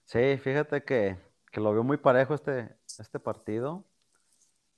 Sí, 0.04 0.38
fíjate 0.38 0.84
que, 0.84 1.16
que 1.50 1.60
lo 1.60 1.72
veo 1.72 1.82
muy 1.82 1.96
parejo 1.96 2.32
este, 2.32 2.68
este 3.00 3.18
partido, 3.18 3.84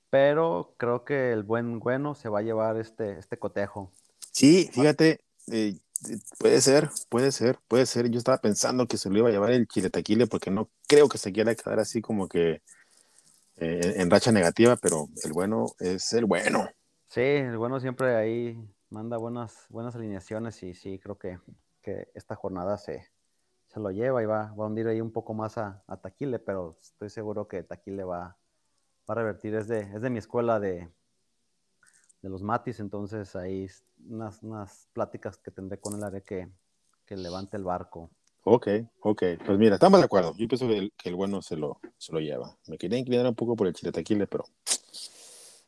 pero 0.09 0.73
creo 0.77 1.05
que 1.05 1.33
el 1.33 1.43
buen 1.43 1.77
bueno 1.77 2.15
se 2.15 2.29
va 2.29 2.39
a 2.39 2.41
llevar 2.41 2.77
este, 2.77 3.19
este 3.19 3.37
cotejo. 3.37 3.91
Sí, 4.31 4.67
fíjate, 4.73 5.19
eh, 5.51 5.77
puede 6.39 6.61
ser, 6.61 6.89
puede 7.09 7.31
ser, 7.31 7.59
puede 7.67 7.85
ser. 7.85 8.09
Yo 8.09 8.17
estaba 8.17 8.39
pensando 8.39 8.87
que 8.87 8.97
se 8.97 9.11
lo 9.11 9.19
iba 9.19 9.29
a 9.29 9.31
llevar 9.31 9.51
el 9.51 9.67
Chile 9.67 9.91
Taquile 9.91 10.25
porque 10.25 10.49
no 10.49 10.71
creo 10.87 11.07
que 11.09 11.19
se 11.19 11.31
quiera 11.31 11.53
quedar 11.53 11.79
así 11.79 12.01
como 12.01 12.27
que 12.27 12.63
eh, 13.57 13.93
en 13.97 14.09
racha 14.09 14.31
negativa, 14.31 14.77
pero 14.77 15.09
el 15.23 15.31
bueno 15.31 15.75
es 15.77 16.11
el 16.13 16.25
bueno. 16.25 16.67
Sí, 17.07 17.21
el 17.21 17.57
bueno 17.57 17.79
siempre 17.79 18.15
ahí 18.15 18.57
manda 18.89 19.17
buenas, 19.17 19.65
buenas 19.69 19.95
alineaciones 19.95 20.61
y 20.63 20.73
sí, 20.73 20.99
creo 20.99 21.17
que, 21.17 21.39
que 21.81 22.09
esta 22.13 22.35
jornada 22.35 22.77
se, 22.77 23.07
se 23.67 23.79
lo 23.79 23.91
lleva 23.91 24.21
y 24.21 24.25
va, 24.25 24.53
va 24.53 24.65
a 24.65 24.67
hundir 24.67 24.87
ahí 24.87 24.99
un 24.99 25.11
poco 25.11 25.33
más 25.33 25.57
a, 25.57 25.83
a 25.87 25.97
Taquile, 25.97 26.39
pero 26.39 26.77
estoy 26.81 27.09
seguro 27.09 27.47
que 27.47 27.63
Taquile 27.63 28.03
va, 28.03 28.19
va 28.19 28.37
a 29.07 29.15
revertir. 29.15 29.55
Es 29.55 29.67
de, 29.67 29.79
es 29.79 30.01
de 30.01 30.09
mi 30.09 30.19
escuela 30.19 30.59
de, 30.59 30.89
de 32.21 32.29
los 32.29 32.43
Matis, 32.43 32.79
entonces 32.81 33.35
ahí 33.35 33.67
unas, 34.09 34.43
unas 34.43 34.89
pláticas 34.93 35.37
que 35.37 35.51
tendré 35.51 35.79
con 35.79 35.95
él 35.95 36.03
haré 36.03 36.21
que, 36.23 36.49
que 37.05 37.15
levante 37.15 37.55
el 37.55 37.63
barco. 37.63 38.09
Ok, 38.43 38.67
ok. 39.01 39.23
Pues 39.45 39.57
mira, 39.57 39.75
estamos 39.75 39.99
de 39.99 40.05
acuerdo. 40.05 40.33
Yo 40.37 40.47
pienso 40.47 40.67
que 40.67 40.77
el, 40.77 40.93
que 40.95 41.09
el 41.09 41.15
bueno 41.15 41.41
se 41.41 41.57
lo, 41.57 41.79
se 41.97 42.13
lo 42.13 42.19
lleva. 42.19 42.55
Me 42.67 42.77
quería 42.77 42.97
inclinar 42.97 43.27
un 43.27 43.35
poco 43.35 43.55
por 43.55 43.67
el 43.67 43.73
Chile 43.73 43.91
Taquile, 43.91 44.25
pero 44.27 44.45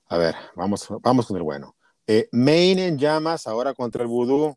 a 0.10 0.18
ver, 0.18 0.36
vamos, 0.56 0.88
vamos 1.02 1.28
con 1.28 1.38
el 1.38 1.44
bueno. 1.44 1.76
Eh, 2.08 2.28
Main 2.32 2.80
en 2.80 2.98
llamas 2.98 3.48
ahora 3.48 3.74
contra 3.74 4.02
el 4.02 4.10
Vudú, 4.10 4.56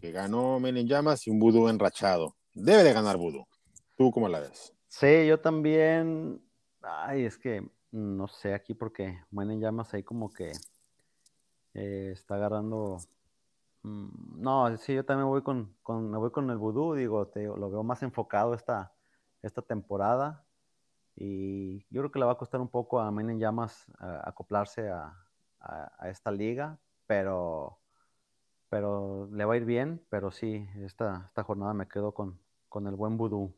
que 0.00 0.10
ganó 0.10 0.58
Main 0.58 0.78
en 0.78 0.88
llamas 0.88 1.26
y 1.26 1.30
un 1.30 1.38
Vudú 1.38 1.68
enrachado. 1.68 2.34
Debe 2.54 2.82
de 2.82 2.92
ganar 2.92 3.16
Voodoo. 3.16 3.46
¿Tú 3.96 4.10
cómo 4.10 4.28
la 4.28 4.40
ves? 4.40 4.74
Sí, 4.88 5.26
yo 5.26 5.38
también. 5.40 6.42
Ay, 6.82 7.24
es 7.24 7.38
que 7.38 7.64
no 7.92 8.26
sé 8.26 8.52
aquí 8.52 8.74
porque 8.74 9.22
Mueren 9.30 9.60
Llamas 9.60 9.94
ahí 9.94 10.02
como 10.02 10.32
que 10.32 10.52
eh, 11.74 12.10
está 12.12 12.34
agarrando. 12.34 12.98
Mm, 13.82 14.40
no, 14.40 14.76
sí, 14.76 14.94
yo 14.94 15.04
también 15.04 15.28
voy 15.28 15.42
con, 15.42 15.76
con, 15.82 16.10
me 16.10 16.18
voy 16.18 16.30
con 16.30 16.50
el 16.50 16.56
vudú, 16.56 16.94
digo, 16.94 17.28
te, 17.28 17.44
lo 17.44 17.70
veo 17.70 17.84
más 17.84 18.02
enfocado 18.02 18.54
esta, 18.54 18.92
esta 19.42 19.62
temporada. 19.62 20.44
Y 21.20 21.80
yo 21.90 22.00
creo 22.00 22.12
que 22.12 22.18
le 22.20 22.26
va 22.26 22.32
a 22.32 22.38
costar 22.38 22.60
un 22.60 22.68
poco 22.68 23.00
a 23.00 23.10
Men 23.10 23.40
Llamas 23.40 23.86
acoplarse 23.98 24.88
a, 24.88 25.14
a, 25.60 26.08
esta 26.08 26.30
liga, 26.30 26.78
pero, 27.06 27.78
pero 28.68 29.28
le 29.32 29.44
va 29.44 29.54
a 29.54 29.56
ir 29.56 29.64
bien. 29.64 30.00
Pero 30.10 30.30
sí, 30.30 30.68
esta, 30.76 31.24
esta 31.26 31.42
jornada 31.42 31.74
me 31.74 31.88
quedo 31.88 32.12
con, 32.12 32.38
con 32.68 32.86
el 32.86 32.94
buen 32.94 33.16
vudú. 33.16 33.52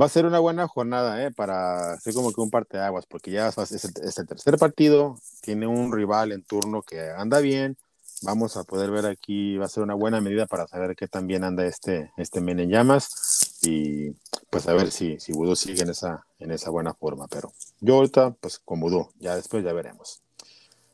Va 0.00 0.06
a 0.06 0.08
ser 0.08 0.26
una 0.26 0.38
buena 0.38 0.66
jornada, 0.68 1.24
¿eh? 1.24 1.32
Para 1.32 1.92
hacer 1.92 2.14
como 2.14 2.32
que 2.32 2.40
un 2.40 2.50
parteaguas, 2.50 3.06
porque 3.06 3.30
ya 3.30 3.48
es 3.48 3.84
el, 4.18 4.26
tercer 4.26 4.58
partido, 4.58 5.16
tiene 5.42 5.66
un 5.66 5.92
rival 5.92 6.32
en 6.32 6.42
turno 6.42 6.82
que 6.82 7.10
anda 7.10 7.40
bien. 7.40 7.76
Vamos 8.22 8.56
a 8.56 8.64
poder 8.64 8.90
ver 8.90 9.06
aquí, 9.06 9.58
va 9.58 9.66
a 9.66 9.68
ser 9.68 9.82
una 9.82 9.94
buena 9.94 10.20
medida 10.20 10.46
para 10.46 10.66
saber 10.66 10.96
qué 10.96 11.06
tan 11.06 11.26
bien 11.26 11.44
anda 11.44 11.66
este, 11.66 12.12
este 12.16 12.40
Men 12.40 12.60
en 12.60 12.70
llamas 12.70 13.58
y 13.62 14.10
pues 14.50 14.68
a 14.68 14.74
ver 14.74 14.90
si, 14.90 15.18
si 15.20 15.32
Vudú 15.32 15.56
sigue 15.56 15.82
en 15.82 15.90
esa, 15.90 16.26
en 16.38 16.50
esa 16.50 16.70
buena 16.70 16.94
forma. 16.94 17.26
Pero 17.28 17.52
yo 17.80 17.96
ahorita, 17.96 18.32
pues 18.40 18.58
con 18.58 18.80
Vudú, 18.80 19.10
ya 19.18 19.36
después 19.36 19.64
ya 19.64 19.72
veremos. 19.72 20.22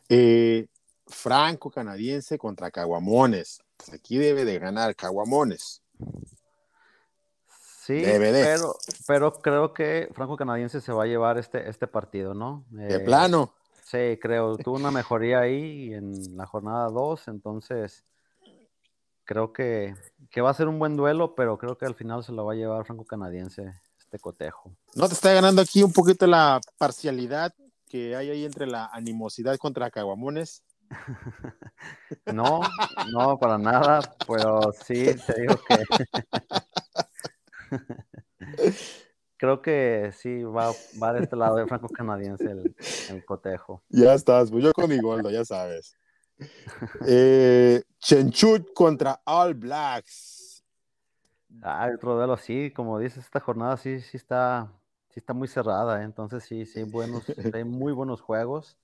Eh, 0.09 0.67
Franco 1.07 1.71
canadiense 1.71 2.39
contra 2.39 2.71
Caguamones. 2.71 3.61
Pues 3.77 3.93
aquí 3.93 4.19
debe 4.19 4.45
de 4.45 4.59
ganar 4.59 4.95
Caguamones. 4.97 5.83
Sí, 7.83 8.01
pero, 8.05 8.77
pero 9.09 9.33
creo 9.41 9.75
que 9.75 10.09
Franco 10.15 10.37
Canadiense 10.37 10.81
se 10.81 10.93
va 10.93 11.03
a 11.03 11.07
llevar 11.07 11.37
este, 11.39 11.69
este 11.69 11.89
partido, 11.89 12.33
¿no? 12.33 12.65
De 12.71 13.01
plano. 13.01 13.55
Sí, 13.85 14.19
creo. 14.21 14.57
Tuvo 14.57 14.77
una 14.77 14.93
mejoría 14.93 15.41
ahí 15.41 15.93
en 15.93 16.37
la 16.37 16.47
jornada 16.47 16.89
2, 16.91 17.27
entonces 17.27 18.05
creo 19.25 19.53
que, 19.53 19.95
va 20.43 20.51
a 20.51 20.55
ser 20.55 20.69
un 20.69 20.79
buen 20.79 20.97
duelo, 20.97 21.35
pero 21.35 21.59
creo 21.59 21.77
que 21.77 21.87
al 21.87 21.95
final 21.95 22.25
se 22.25 22.33
lo 22.33 22.45
va 22.45 22.53
a 22.53 22.57
llevar 22.57 22.85
Franco 22.85 23.05
Canadiense 23.05 23.75
este 23.99 24.19
cotejo. 24.19 24.73
¿No 24.95 25.09
te 25.09 25.15
está 25.15 25.33
ganando 25.33 25.63
aquí 25.63 25.83
un 25.83 25.93
poquito 25.93 26.27
la 26.27 26.61
parcialidad 26.79 27.55
que 27.89 28.17
hay 28.17 28.31
ahí 28.31 28.45
entre 28.45 28.67
la 28.67 28.87
animosidad 28.87 29.57
contra 29.59 29.91
Caguamones? 29.91 30.63
no, 32.27 32.61
no, 33.13 33.39
para 33.39 33.59
nada, 33.59 34.01
pero 34.27 34.73
sí, 34.85 35.07
te 35.27 35.41
digo 35.41 35.59
que 35.67 35.85
Creo 39.43 39.61
que 39.61 40.13
sí, 40.17 40.45
va, 40.45 40.71
va, 41.03 41.13
de 41.13 41.25
este 41.25 41.35
lado 41.35 41.57
de 41.57 41.67
franco 41.67 41.89
canadiense 41.89 42.45
el, 42.45 43.25
cotejo. 43.25 43.83
Ya 43.89 44.15
estás, 44.15 44.53
pues 44.53 44.63
yo 44.63 44.73
con 44.73 44.89
mi 44.89 45.01
Goldo, 45.01 45.31
ya 45.31 45.45
sabes. 45.45 45.97
Eh, 47.07 47.83
Chenchut 47.99 48.73
contra 48.75 49.21
All 49.25 49.55
Blacks. 49.55 50.65
Ah, 51.63 51.89
otro 51.95 52.15
duelo, 52.15 52.37
sí, 52.37 52.71
como 52.71 52.99
dices, 52.99 53.25
esta 53.25 53.41
jornada 53.41 53.77
sí, 53.77 54.01
sí 54.01 54.17
está, 54.17 54.73
sí 55.11 55.21
está 55.21 55.35
muy 55.35 55.49
cerrada, 55.49 56.01
¿eh? 56.01 56.05
entonces 56.05 56.45
sí, 56.45 56.65
sí, 56.67 56.83
buenos, 56.83 57.25
hay 57.53 57.65
muy 57.65 57.93
buenos 57.93 58.21
juegos. 58.21 58.79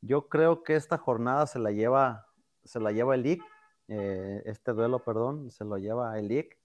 Yo 0.00 0.28
creo 0.28 0.62
que 0.62 0.76
esta 0.76 0.98
jornada 0.98 1.46
se 1.46 1.58
la 1.58 1.70
lleva, 1.70 2.26
se 2.64 2.80
la 2.80 2.92
lleva 2.92 3.14
el 3.14 3.22
League, 3.22 3.42
eh, 3.88 4.42
este 4.46 4.72
duelo, 4.72 4.98
perdón, 4.98 5.50
se 5.50 5.64
lo 5.64 5.78
lleva 5.78 6.18
el 6.18 6.28
League 6.28 6.58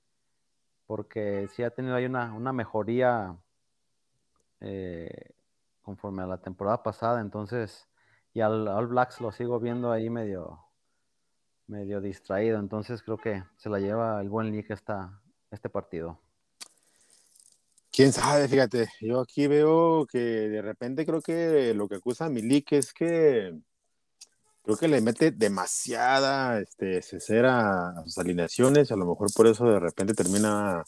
porque 0.89 1.47
sí 1.49 1.61
ha 1.61 1.69
tenido 1.69 1.95
ahí 1.95 2.05
una, 2.05 2.51
mejoría 2.51 3.37
eh, 4.59 5.35
conforme 5.83 6.23
a 6.23 6.25
la 6.25 6.39
temporada 6.39 6.81
pasada, 6.81 7.21
entonces, 7.21 7.87
y 8.33 8.41
al 8.41 8.67
All 8.67 8.87
Blacks 8.87 9.21
lo 9.21 9.31
sigo 9.31 9.59
viendo 9.59 9.91
ahí 9.91 10.09
medio, 10.09 10.59
medio 11.67 12.01
distraído, 12.01 12.59
entonces 12.59 13.01
creo 13.01 13.17
que 13.17 13.43
se 13.57 13.69
la 13.69 13.79
lleva 13.79 14.21
el 14.21 14.29
buen 14.29 14.51
League 14.51 14.67
esta, 14.69 15.21
este 15.51 15.69
partido. 15.69 16.19
Quién 17.91 18.13
sabe, 18.13 18.47
fíjate, 18.47 18.87
yo 19.01 19.19
aquí 19.19 19.47
veo 19.47 20.05
que 20.05 20.19
de 20.19 20.61
repente 20.61 21.05
creo 21.05 21.21
que 21.21 21.73
lo 21.73 21.87
que 21.87 21.95
acusa 21.95 22.25
a 22.25 22.29
Milik 22.29 22.71
es 22.73 22.93
que 22.93 23.59
creo 24.61 24.77
que 24.77 24.87
le 24.87 25.01
mete 25.01 25.31
demasiada 25.31 26.59
este, 26.61 27.01
cesera 27.01 27.89
a 27.89 28.03
sus 28.03 28.17
alineaciones, 28.19 28.91
a 28.91 28.95
lo 28.95 29.05
mejor 29.05 29.33
por 29.33 29.47
eso 29.47 29.65
de 29.65 29.79
repente 29.79 30.13
termina 30.13 30.83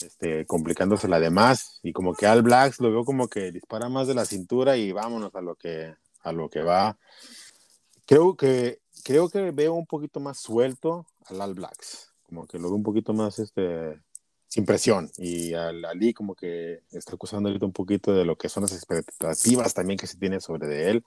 este, 0.00 0.46
complicándose 0.46 1.08
de 1.08 1.30
más. 1.30 1.80
Y 1.82 1.92
como 1.92 2.14
que 2.14 2.26
Al 2.26 2.42
Blacks 2.42 2.80
lo 2.80 2.90
veo 2.90 3.04
como 3.04 3.28
que 3.28 3.50
dispara 3.50 3.88
más 3.88 4.06
de 4.06 4.14
la 4.14 4.24
cintura 4.24 4.76
y 4.76 4.92
vámonos 4.92 5.34
a 5.34 5.40
lo 5.40 5.56
que, 5.56 5.94
a 6.24 6.32
lo 6.32 6.48
que 6.48 6.62
va. 6.62 6.98
Creo 8.06 8.36
que, 8.36 8.80
creo 9.04 9.28
que 9.28 9.50
veo 9.50 9.74
un 9.74 9.86
poquito 9.86 10.18
más 10.20 10.38
suelto 10.38 11.06
al 11.26 11.40
Al 11.40 11.54
Blacks. 11.54 12.12
Como 12.26 12.46
que 12.46 12.58
lo 12.58 12.68
veo 12.68 12.76
un 12.76 12.82
poquito 12.82 13.12
más 13.12 13.38
este, 13.38 14.00
sin 14.48 14.64
presión. 14.64 15.10
Y 15.16 15.54
al 15.54 15.84
Ali 15.84 16.12
como 16.12 16.34
que 16.34 16.82
está 16.90 17.14
acusando 17.14 17.48
ahorita 17.48 17.66
un 17.66 17.72
poquito 17.72 18.12
de 18.12 18.24
lo 18.24 18.36
que 18.36 18.48
son 18.48 18.62
las 18.62 18.72
expectativas 18.72 19.74
también 19.74 19.98
que 19.98 20.06
se 20.06 20.18
tiene 20.18 20.40
sobre 20.40 20.66
de 20.66 20.90
él. 20.90 21.04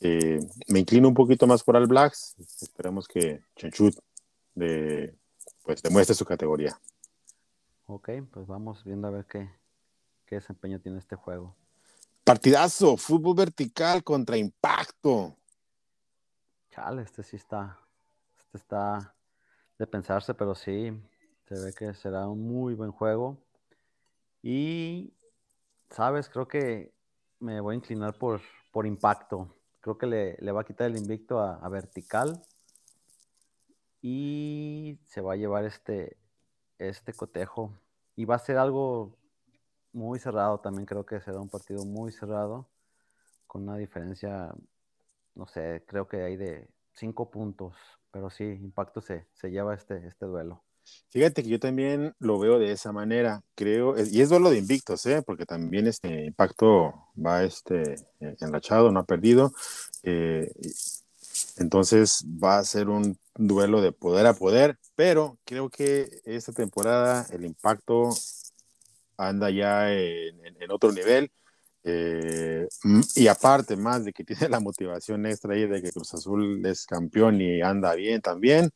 Eh, 0.00 0.40
me 0.68 0.80
inclino 0.80 1.08
un 1.08 1.14
poquito 1.14 1.46
más 1.46 1.62
por 1.62 1.76
Al 1.76 1.86
Blacks. 1.86 2.34
Esperemos 2.60 3.08
que 3.08 3.42
Chanchut 3.56 3.96
de, 4.54 5.14
pues, 5.64 5.82
demuestre 5.82 6.14
su 6.14 6.24
categoría. 6.24 6.78
Ok, 7.86 8.10
pues 8.32 8.46
vamos 8.46 8.82
viendo 8.84 9.06
a 9.06 9.12
ver 9.12 9.26
qué, 9.26 9.48
qué 10.26 10.36
desempeño 10.36 10.80
tiene 10.80 10.98
este 10.98 11.14
juego. 11.14 11.54
Partidazo, 12.26 12.96
fútbol 12.96 13.36
vertical 13.36 14.02
contra 14.02 14.36
impacto. 14.36 15.36
Chale, 16.70 17.02
este 17.02 17.22
sí 17.22 17.36
está, 17.36 17.78
este 18.36 18.58
está 18.58 19.14
de 19.78 19.86
pensarse, 19.86 20.34
pero 20.34 20.56
sí, 20.56 20.90
se 21.44 21.54
ve 21.54 21.72
que 21.72 21.94
será 21.94 22.26
un 22.26 22.44
muy 22.44 22.74
buen 22.74 22.90
juego. 22.90 23.38
Y, 24.42 25.14
sabes, 25.88 26.28
creo 26.28 26.48
que 26.48 26.92
me 27.38 27.60
voy 27.60 27.74
a 27.74 27.76
inclinar 27.76 28.18
por, 28.18 28.40
por 28.72 28.86
impacto. 28.86 29.54
Creo 29.80 29.96
que 29.96 30.06
le, 30.06 30.50
va 30.50 30.62
a 30.62 30.64
quitar 30.64 30.90
el 30.90 30.96
invicto 30.96 31.38
a, 31.38 31.68
vertical. 31.68 32.42
Y 34.02 34.98
se 35.06 35.20
va 35.20 35.34
a 35.34 35.36
llevar 35.36 35.64
este, 35.64 36.16
este 36.78 37.12
cotejo. 37.12 37.70
Y 38.16 38.24
va 38.24 38.34
a 38.34 38.40
ser 38.40 38.58
algo 38.58 39.15
muy 39.96 40.18
cerrado 40.18 40.60
también. 40.60 40.86
Creo 40.86 41.04
que 41.04 41.20
será 41.20 41.40
un 41.40 41.48
partido 41.48 41.84
muy 41.84 42.12
cerrado. 42.12 42.68
Con 43.46 43.62
una 43.62 43.76
diferencia, 43.76 44.52
no 45.34 45.46
sé, 45.46 45.84
creo 45.86 46.06
que 46.06 46.22
hay 46.22 46.36
de 46.36 46.68
cinco 46.92 47.30
puntos. 47.30 47.74
Pero 48.10 48.30
sí, 48.30 48.44
Impacto 48.44 49.00
se, 49.00 49.26
se 49.34 49.50
lleva 49.50 49.74
este, 49.74 50.06
este 50.06 50.26
duelo. 50.26 50.62
Fíjate 51.10 51.42
que 51.42 51.48
yo 51.48 51.58
también 51.58 52.14
lo 52.18 52.38
veo 52.38 52.58
de 52.58 52.70
esa 52.70 52.92
manera, 52.92 53.42
creo, 53.56 53.96
y 53.98 54.20
es 54.20 54.28
duelo 54.28 54.50
de 54.50 54.58
invictos, 54.58 55.04
¿eh? 55.06 55.20
porque 55.26 55.44
también 55.44 55.88
este 55.88 56.26
impacto 56.26 56.94
va 57.18 57.42
este, 57.42 57.94
eh, 58.20 58.36
enrachado, 58.40 58.92
no 58.92 59.00
ha 59.00 59.04
perdido. 59.04 59.52
Eh, 60.04 60.48
entonces 61.56 62.24
va 62.24 62.58
a 62.58 62.64
ser 62.64 62.88
un 62.88 63.18
duelo 63.34 63.80
de 63.80 63.92
poder 63.92 64.26
a 64.26 64.34
poder, 64.34 64.78
pero 64.94 65.38
creo 65.44 65.68
que 65.70 66.20
esta 66.24 66.52
temporada 66.52 67.26
el 67.30 67.44
impacto 67.44 68.10
anda 69.16 69.50
ya 69.50 69.92
en, 69.92 70.70
otro 70.70 70.92
nivel. 70.92 71.30
y 73.14 73.26
aparte 73.28 73.76
más 73.76 74.04
de 74.04 74.12
que 74.12 74.24
tiene 74.24 74.48
la 74.48 74.60
motivación 74.60 75.26
extra 75.26 75.54
ahí 75.54 75.66
de 75.66 75.82
que 75.82 75.92
Cruz 75.92 76.14
Azul 76.14 76.64
es 76.66 76.86
campeón 76.86 77.40
y 77.40 77.62
anda 77.62 77.94
bien 77.94 78.20
también, 78.20 78.70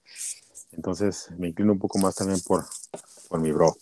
entonces 0.72 1.30
me 1.38 1.48
inclino 1.48 1.72
un 1.72 1.78
poco 1.78 1.98
más 1.98 2.14
también 2.14 2.40
por, 2.46 2.64
por 3.28 3.40
mi 3.40 3.52
bro. 3.52 3.76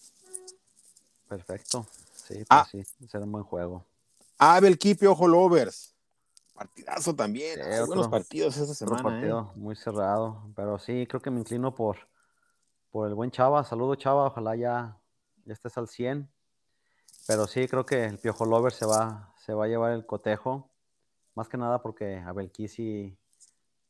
Perfecto. 1.28 1.86
Sí, 2.14 2.34
pues 2.34 2.46
ah. 2.50 2.66
sí, 2.70 2.82
será 3.08 3.24
un 3.24 3.32
buen 3.32 3.44
juego. 3.44 3.84
Abel 4.38 4.78
Kipio 4.78 5.12
Ojo 5.12 5.26
Lovers. 5.26 5.94
Partidazo 6.54 7.14
también. 7.14 7.58
Sí, 7.58 7.86
buenos 7.86 8.08
partidos 8.08 8.56
esta 8.56 8.74
semana. 8.74 9.02
partido 9.02 9.52
¿eh? 9.54 9.58
muy 9.58 9.76
cerrado. 9.76 10.42
Pero 10.56 10.78
sí, 10.78 11.06
creo 11.08 11.20
que 11.20 11.30
me 11.30 11.40
inclino 11.40 11.74
por, 11.74 11.98
por 12.90 13.08
el 13.08 13.14
buen 13.14 13.30
Chava. 13.30 13.62
Saludo, 13.64 13.94
Chava. 13.94 14.26
Ojalá 14.26 14.56
ya, 14.56 14.98
ya 15.44 15.52
estés 15.52 15.76
al 15.78 15.88
100. 15.88 16.28
Pero 17.28 17.46
sí, 17.46 17.68
creo 17.68 17.84
que 17.84 18.06
el 18.06 18.18
Piojo 18.18 18.46
Lover 18.46 18.72
se 18.72 18.86
va, 18.86 19.34
se 19.36 19.52
va 19.52 19.66
a 19.66 19.68
llevar 19.68 19.92
el 19.92 20.06
cotejo. 20.06 20.70
Más 21.34 21.46
que 21.46 21.58
nada 21.58 21.82
porque 21.82 22.16
Abel 22.16 22.50
sí 22.54 23.14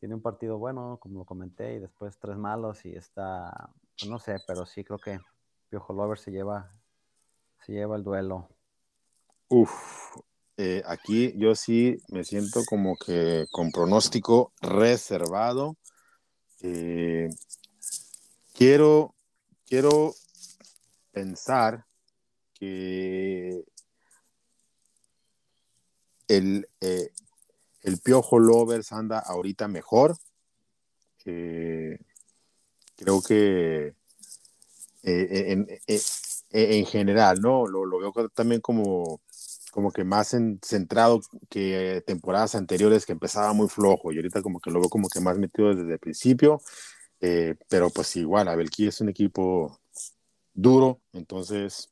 tiene 0.00 0.16
un 0.16 0.20
partido 0.20 0.58
bueno, 0.58 0.98
como 1.00 1.20
lo 1.20 1.24
comenté, 1.24 1.74
y 1.74 1.78
después 1.78 2.18
tres 2.18 2.36
malos 2.36 2.84
y 2.84 2.96
está, 2.96 3.70
pues 3.96 4.10
no 4.10 4.18
sé, 4.18 4.38
pero 4.44 4.66
sí 4.66 4.82
creo 4.82 4.98
que 4.98 5.20
Piojo 5.70 5.92
Lover 5.92 6.18
se 6.18 6.32
lleva, 6.32 6.72
se 7.64 7.74
lleva 7.74 7.94
el 7.94 8.02
duelo. 8.02 8.48
Uf, 9.46 10.16
eh, 10.56 10.82
aquí 10.84 11.32
yo 11.38 11.54
sí 11.54 11.96
me 12.08 12.24
siento 12.24 12.62
como 12.68 12.96
que 12.96 13.46
con 13.52 13.70
pronóstico 13.70 14.50
reservado. 14.60 15.76
Eh, 16.60 17.28
quiero, 18.52 19.14
quiero 19.64 20.12
pensar 21.12 21.87
que 22.58 23.64
el, 26.28 26.68
eh, 26.80 27.10
el 27.82 27.98
Piojo 27.98 28.38
Lovers 28.38 28.92
anda 28.92 29.18
ahorita 29.18 29.68
mejor. 29.68 30.16
creo 31.24 33.22
que 33.26 33.94
eh, 35.02 35.56
eh, 35.86 36.00
en, 36.50 36.86
general, 36.86 37.40
¿no? 37.40 37.66
Lo, 37.66 37.98
veo 37.98 38.12
también 38.30 38.60
como, 38.60 39.20
como 39.70 39.92
que 39.92 40.04
más 40.04 40.34
centrado 40.62 41.20
que 41.48 42.02
temporadas 42.06 42.54
anteriores 42.54 43.06
que 43.06 43.12
empezaba 43.12 43.52
muy 43.52 43.68
flojo 43.68 44.12
y 44.12 44.16
ahorita 44.16 44.42
como 44.42 44.60
que 44.60 44.70
lo 44.70 44.80
veo 44.80 44.88
como 44.88 45.08
que 45.08 45.20
más 45.20 45.38
metido 45.38 45.74
desde 45.74 45.92
el 45.92 45.98
principio. 45.98 46.60
Eh, 47.20 47.56
pero 47.68 47.90
pues 47.90 48.14
igual, 48.16 48.48
Abelquí 48.48 48.86
es 48.86 49.00
un 49.00 49.08
equipo 49.08 49.80
duro, 50.54 51.00
entonces 51.12 51.90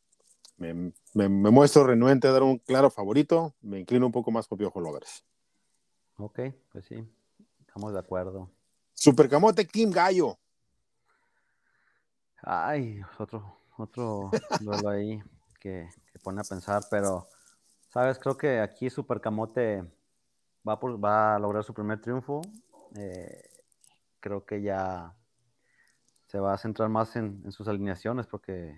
me, 0.56 0.92
me, 1.14 1.28
muestro 1.28 1.84
renuente 1.84 2.28
a 2.28 2.32
dar 2.32 2.42
un 2.42 2.58
claro 2.58 2.90
favorito, 2.90 3.54
me 3.60 3.80
inclino 3.80 4.06
un 4.06 4.12
poco 4.12 4.30
más 4.30 4.48
por 4.48 4.58
Piojo 4.58 4.80
Lovers. 4.80 5.24
Ok, 6.18 6.40
pues 6.72 6.86
sí, 6.86 7.04
estamos 7.60 7.92
de 7.92 7.98
acuerdo. 7.98 8.50
Supercamote 8.94 9.66
Kim 9.66 9.90
Gallo. 9.90 10.38
Ay, 12.42 13.00
otro, 13.18 13.58
otro 13.76 14.30
duelo 14.60 14.88
ahí 14.88 15.22
que, 15.60 15.88
pone 16.22 16.40
a 16.40 16.44
pensar, 16.44 16.82
pero, 16.90 17.26
¿sabes? 17.88 18.18
Creo 18.18 18.36
que 18.36 18.60
aquí 18.60 18.88
Supercamote 18.88 19.84
va, 20.66 20.74
va 20.76 21.34
a 21.36 21.38
lograr 21.38 21.62
su 21.64 21.74
primer 21.74 22.00
triunfo. 22.00 22.40
Eh, 22.96 23.50
creo 24.20 24.44
que 24.44 24.62
ya 24.62 25.14
se 26.26 26.38
va 26.38 26.54
a 26.54 26.58
centrar 26.58 26.88
más 26.88 27.16
en, 27.16 27.50
sus 27.52 27.68
alineaciones 27.68 28.26
porque 28.26 28.76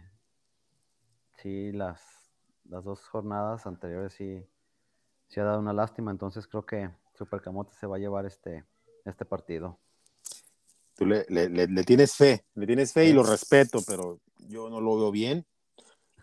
sí, 1.42 1.72
las, 1.72 2.00
las 2.68 2.84
dos 2.84 3.06
jornadas 3.08 3.66
anteriores 3.66 4.12
sí, 4.12 4.44
sí 5.28 5.40
ha 5.40 5.44
dado 5.44 5.60
una 5.60 5.72
lástima, 5.72 6.10
entonces 6.10 6.46
creo 6.46 6.64
que 6.64 6.90
Supercamote 7.14 7.72
se 7.74 7.86
va 7.86 7.96
a 7.96 8.00
llevar 8.00 8.26
este, 8.26 8.64
este 9.04 9.24
partido. 9.24 9.78
Tú 10.96 11.06
le, 11.06 11.24
tienes 11.84 12.14
fe, 12.14 12.44
le 12.54 12.66
tienes 12.66 12.92
fe 12.92 13.06
y 13.06 13.12
lo 13.12 13.22
respeto, 13.22 13.80
pero 13.86 14.18
yo 14.48 14.68
no 14.68 14.80
lo 14.80 14.96
veo 14.96 15.10
bien. 15.12 15.46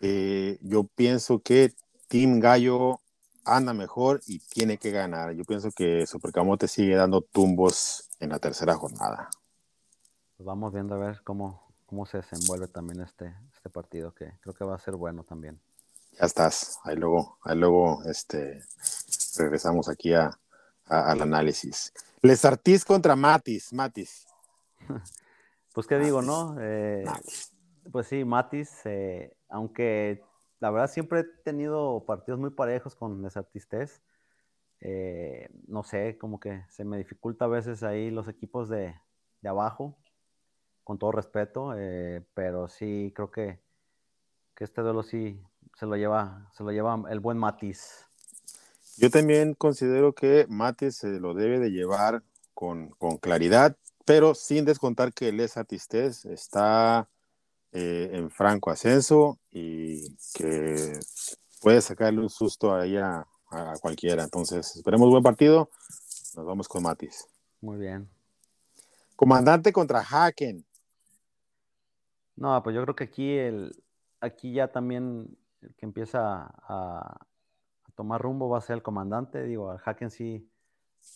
Eh, 0.02 0.58
yo 0.62 0.84
pienso 0.84 1.40
que 1.40 1.74
Team 2.10 2.42
Gallo 2.42 3.00
anda 3.46 3.74
mejor 3.74 4.20
y 4.28 4.40
tiene 4.40 4.78
que 4.78 4.92
ganar. 4.92 5.32
Yo 5.34 5.46
pienso 5.46 5.72
que 5.72 6.06
Supercamote 6.06 6.68
sigue 6.68 6.96
dando 6.96 7.22
tumbos 7.22 8.10
en 8.20 8.30
la 8.30 8.40
tercera 8.40 8.76
jornada. 8.76 9.30
Pues 10.36 10.46
vamos 10.46 10.74
viendo 10.74 10.96
a 10.96 10.98
ver 10.98 11.22
cómo, 11.24 11.65
cómo 11.96 12.06
se 12.06 12.18
desenvuelve 12.18 12.68
también 12.68 13.00
este, 13.00 13.34
este 13.54 13.70
partido, 13.70 14.14
que 14.14 14.30
creo 14.42 14.54
que 14.54 14.66
va 14.66 14.76
a 14.76 14.80
ser 14.80 14.98
bueno 14.98 15.24
también. 15.24 15.62
Ya 16.20 16.26
estás. 16.26 16.78
Ahí 16.84 16.98
luego, 16.98 17.38
ahí 17.42 17.58
luego 17.58 18.04
este, 18.04 18.62
regresamos 19.38 19.88
aquí 19.88 20.14
a, 20.14 20.38
al 20.88 21.22
análisis. 21.22 21.94
Les 22.22 22.44
Artis 22.44 22.84
contra 22.84 23.16
Matis, 23.16 23.72
Matis. 23.72 24.28
Pues 25.74 25.88
qué 25.88 26.00
digo, 26.00 26.22
¿no? 26.22 26.56
Eh, 26.62 27.04
pues 27.92 28.08
sí, 28.08 28.24
Matis, 28.24 28.72
eh, 28.86 29.36
aunque 29.50 30.24
la 30.62 30.72
verdad 30.72 30.90
siempre 30.90 31.20
he 31.20 31.24
tenido 31.44 32.06
partidos 32.06 32.40
muy 32.40 32.50
parejos 32.50 32.96
con 32.96 33.22
Les 33.22 33.36
Artistes, 33.36 34.02
eh, 34.80 35.50
no 35.68 35.84
sé, 35.84 36.18
como 36.18 36.40
que 36.40 36.64
se 36.70 36.86
me 36.86 36.98
dificulta 36.98 37.44
a 37.44 37.50
veces 37.50 37.84
ahí 37.84 38.10
los 38.10 38.30
equipos 38.30 38.70
de, 38.70 38.96
de 39.42 39.50
abajo, 39.50 39.98
con 40.86 40.98
todo 40.98 41.12
respeto, 41.12 41.74
pero 42.34 42.70
sí 42.70 43.12
creo 43.14 43.30
que, 43.30 43.60
que 44.56 44.64
este 44.64 44.82
duelo 44.82 45.04
sí 45.04 45.42
se 45.78 45.86
lo 45.86 45.98
lleva, 45.98 46.50
se 46.56 46.64
lo 46.64 46.72
lleva 46.72 47.04
el 47.10 47.20
buen 47.20 47.38
Matis. 47.38 48.06
Yo 48.98 49.10
también 49.10 49.56
considero 49.56 50.14
que 50.14 50.46
Mate 50.48 50.92
se 50.92 51.20
lo 51.20 51.34
debe 51.34 51.60
de 51.60 51.70
llevar 51.70 52.24
con, 52.54 52.96
claridad, 53.20 53.76
pero 54.06 54.34
sin 54.34 54.64
descontar 54.64 55.12
que 55.12 55.34
Les 55.34 55.58
Atistés 55.58 56.26
está 56.26 57.10
eh, 57.74 58.12
en 58.14 58.32
franco 58.32 58.72
ascenso 58.72 59.38
y 59.52 60.16
que 60.34 60.98
puede 61.62 61.82
sacarle 61.82 62.22
un 62.22 62.30
susto 62.30 62.74
ahí 62.74 62.96
a, 62.96 63.28
a, 63.50 63.74
cualquiera. 63.82 64.24
Entonces, 64.24 64.78
esperemos 64.78 65.10
buen 65.10 65.24
partido. 65.24 65.70
Nos 66.38 66.46
vamos 66.46 66.70
con 66.70 66.84
Matis. 66.84 67.28
Muy 67.60 67.78
bien. 67.78 68.10
Comandante 69.18 69.74
contra 69.74 70.02
Haken. 70.02 70.66
No, 72.36 72.62
pues 72.64 72.76
yo 72.76 72.82
creo 72.84 72.96
que 72.96 73.06
aquí 73.06 73.38
el, 73.38 73.84
aquí 74.20 74.54
ya 74.54 74.72
también 74.72 75.38
el 75.62 75.76
que 75.76 75.86
empieza 75.86 76.54
a, 76.64 77.28
tomar 77.96 78.22
rumbo 78.22 78.50
va 78.50 78.58
a 78.58 78.62
ser 78.62 78.76
el 78.76 78.84
comandante. 78.84 79.44
Digo, 79.44 79.72
al 79.72 79.80
Haken 79.84 80.12
sí, 80.12 80.50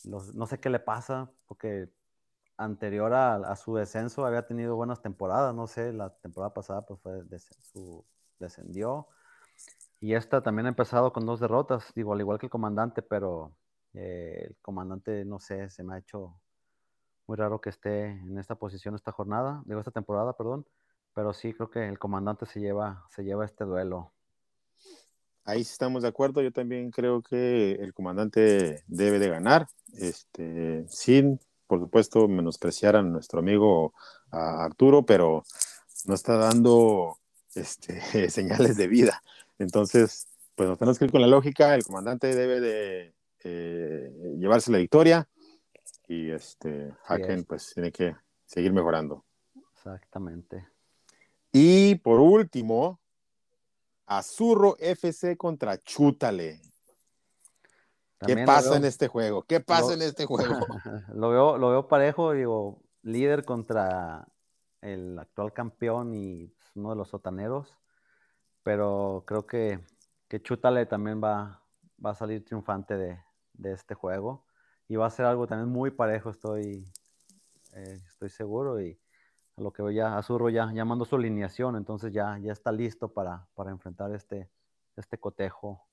no 0.05 0.45
sé 0.45 0.59
qué 0.59 0.69
le 0.69 0.79
pasa, 0.79 1.29
porque 1.45 1.89
anterior 2.59 3.13
a, 3.13 3.55
su 3.55 3.75
descenso 3.75 4.25
había 4.25 4.45
tenido 4.45 4.75
buenas 4.75 5.01
temporadas. 5.01 5.55
No 5.55 5.67
sé, 5.67 5.93
la 5.93 6.09
temporada 6.21 6.53
pasada 6.53 6.85
pues 6.85 6.99
fue 7.01 7.23
su, 7.61 8.05
descendió. 8.39 9.07
Y 10.01 10.13
esta 10.13 10.41
también 10.41 10.67
ha 10.67 10.69
empezado 10.69 11.11
con 11.13 11.25
dos 11.25 11.39
derrotas, 11.39 11.91
digo, 11.95 12.13
al 12.13 12.21
igual 12.21 12.39
que 12.39 12.45
el 12.45 12.49
comandante, 12.51 13.01
pero 13.01 13.53
eh, 13.93 14.45
el 14.49 14.57
comandante, 14.61 15.25
no 15.25 15.39
sé, 15.39 15.69
se 15.69 15.83
me 15.83 15.95
ha 15.95 15.97
hecho 15.99 16.39
muy 17.27 17.37
raro 17.37 17.61
que 17.61 17.69
esté 17.69 18.05
en 18.07 18.37
esta 18.39 18.55
posición 18.55 18.95
esta 18.95 19.11
jornada, 19.11 19.61
digo, 19.65 19.79
esta 19.79 19.91
temporada, 19.91 20.33
perdón. 20.37 20.65
Pero 21.13 21.33
sí 21.33 21.53
creo 21.53 21.69
que 21.69 21.87
el 21.87 21.99
comandante 21.99 22.45
se 22.45 22.59
lleva, 22.59 23.05
se 23.09 23.23
lleva 23.23 23.45
este 23.45 23.65
duelo. 23.65 24.11
Ahí 25.43 25.63
sí 25.63 25.71
estamos 25.71 26.03
de 26.03 26.09
acuerdo. 26.09 26.41
Yo 26.41 26.51
también 26.51 26.91
creo 26.91 27.21
que 27.21 27.73
el 27.73 27.93
comandante 27.93 28.83
debe 28.87 29.19
de 29.19 29.29
ganar. 29.29 29.67
Este, 29.93 30.85
sin, 30.87 31.39
por 31.67 31.79
supuesto, 31.79 32.27
menospreciar 32.27 32.95
a 32.95 33.01
nuestro 33.01 33.39
amigo 33.39 33.93
Arturo, 34.31 35.05
pero 35.05 35.43
no 36.05 36.13
está 36.13 36.35
dando 36.37 37.17
este, 37.55 37.99
señales 38.29 38.77
de 38.77 38.87
vida. 38.87 39.23
Entonces, 39.57 40.27
pues 40.55 40.69
nos 40.69 40.77
tenemos 40.77 40.99
que 40.99 41.05
ir 41.05 41.11
con 41.11 41.21
la 41.21 41.27
lógica. 41.27 41.73
El 41.73 41.83
comandante 41.83 42.35
debe 42.35 42.59
de 42.59 43.15
eh, 43.43 44.11
llevarse 44.37 44.71
la 44.71 44.77
victoria 44.77 45.27
y 46.07 46.31
este 46.31 46.93
Haken 47.05 47.45
pues 47.45 47.71
tiene 47.73 47.91
que 47.91 48.15
seguir 48.45 48.73
mejorando. 48.73 49.23
Exactamente. 49.73 50.67
Y 51.51 51.95
por 51.95 52.19
último, 52.19 52.99
Azurro 54.05 54.75
FC 54.79 55.37
contra 55.37 55.77
Chútale. 55.77 56.61
¿Qué 58.25 58.43
pasa 58.45 58.75
en 58.75 58.85
este 58.85 59.07
juego? 59.07 59.43
¿Qué 59.43 59.59
pasa 59.59 59.93
en 59.93 60.01
este 60.01 60.25
juego? 60.25 60.55
lo, 61.13 61.29
veo, 61.29 61.57
lo 61.57 61.69
veo 61.69 61.87
parejo, 61.87 62.33
digo, 62.33 62.81
líder 63.03 63.45
contra 63.45 64.27
el 64.81 65.17
actual 65.17 65.53
campeón 65.53 66.13
y 66.13 66.53
uno 66.75 66.91
de 66.91 66.95
los 66.95 67.09
sotaneros, 67.09 67.77
pero 68.63 69.23
creo 69.25 69.45
que, 69.45 69.79
que 70.27 70.41
Chútale 70.41 70.85
también 70.85 71.21
va, 71.23 71.61
va 72.03 72.11
a 72.11 72.15
salir 72.15 72.43
triunfante 72.43 72.97
de, 72.97 73.19
de, 73.53 73.73
este 73.73 73.95
juego 73.95 74.45
y 74.87 74.95
va 74.95 75.07
a 75.07 75.11
ser 75.11 75.25
algo 75.25 75.47
también 75.47 75.69
muy 75.69 75.91
parejo, 75.91 76.29
estoy, 76.29 76.91
eh, 77.73 77.99
estoy 78.07 78.29
seguro 78.29 78.81
y 78.81 78.99
lo 79.59 79.71
que 79.71 79.81
veo 79.81 79.91
ya 79.91 80.17
Azurro 80.17 80.49
ya 80.49 80.71
llamando 80.71 81.05
su 81.05 81.15
alineación, 81.15 81.75
entonces 81.75 82.13
ya, 82.13 82.37
ya 82.39 82.51
está 82.51 82.71
listo 82.71 83.09
para, 83.13 83.47
para 83.55 83.71
enfrentar 83.71 84.13
este, 84.13 84.49
este 84.95 85.17
cotejo. 85.17 85.85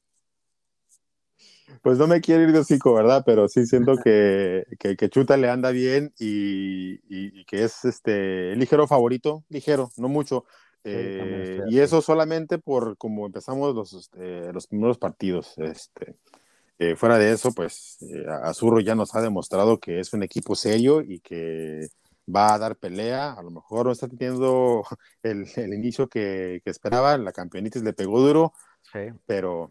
Pues 1.83 1.98
no 1.98 2.07
me 2.07 2.20
quiero 2.20 2.42
ir 2.44 2.52
de 2.52 2.61
hocico, 2.61 2.94
¿verdad? 2.94 3.22
Pero 3.26 3.48
sí 3.48 3.66
siento 3.66 3.96
que, 4.05 4.64
que, 4.79 5.09
Chuta 5.11 5.37
le 5.37 5.50
anda 5.50 5.70
bien 5.70 6.12
y, 6.18 7.44
que 7.44 7.64
es 7.64 7.85
este 7.85 8.55
ligero 8.57 8.87
favorito, 8.87 9.44
ligero, 9.48 9.90
no 9.96 10.09
mucho. 10.09 10.44
Eh, 10.85 11.62
y 11.68 11.81
eso 11.81 12.00
solamente 12.00 12.59
por 12.59 12.96
como 12.96 13.26
empezamos 13.26 13.74
los, 13.74 13.92
este, 13.92 14.52
los 14.52 14.66
primeros 14.66 14.98
partidos. 14.98 15.59
Este, 15.59 16.16
eh, 16.79 16.94
fuera 16.94 17.18
de 17.18 17.33
eso, 17.33 17.52
pues 17.52 17.98
eh, 18.02 18.24
Azurro 18.42 18.81
ya 18.81 18.94
nos 18.94 19.14
ha 19.14 19.20
demostrado 19.20 19.81
que 19.81 19.98
es 19.98 20.12
un 20.12 20.22
equipo 20.22 20.55
serio 20.55 21.00
y 21.02 21.20
que 21.20 21.88
va 22.34 22.54
a 22.54 22.58
dar 22.58 22.76
pelea, 22.76 23.32
a 23.32 23.42
lo 23.42 23.50
mejor 23.50 23.86
no 23.86 23.92
está 23.92 24.08
teniendo 24.08 24.84
el, 25.22 25.46
inicio 25.72 26.08
que, 26.08 26.62
esperaba, 26.64 27.16
la 27.18 27.32
campeonitis 27.32 27.82
le 27.82 27.92
pegó 27.92 28.20
duro, 28.20 28.52
pero 29.26 29.70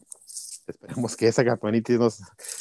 esperemos 0.68 1.16
que 1.16 1.28
esa 1.28 1.44
campeonitis 1.44 2.00
no, 2.00 2.10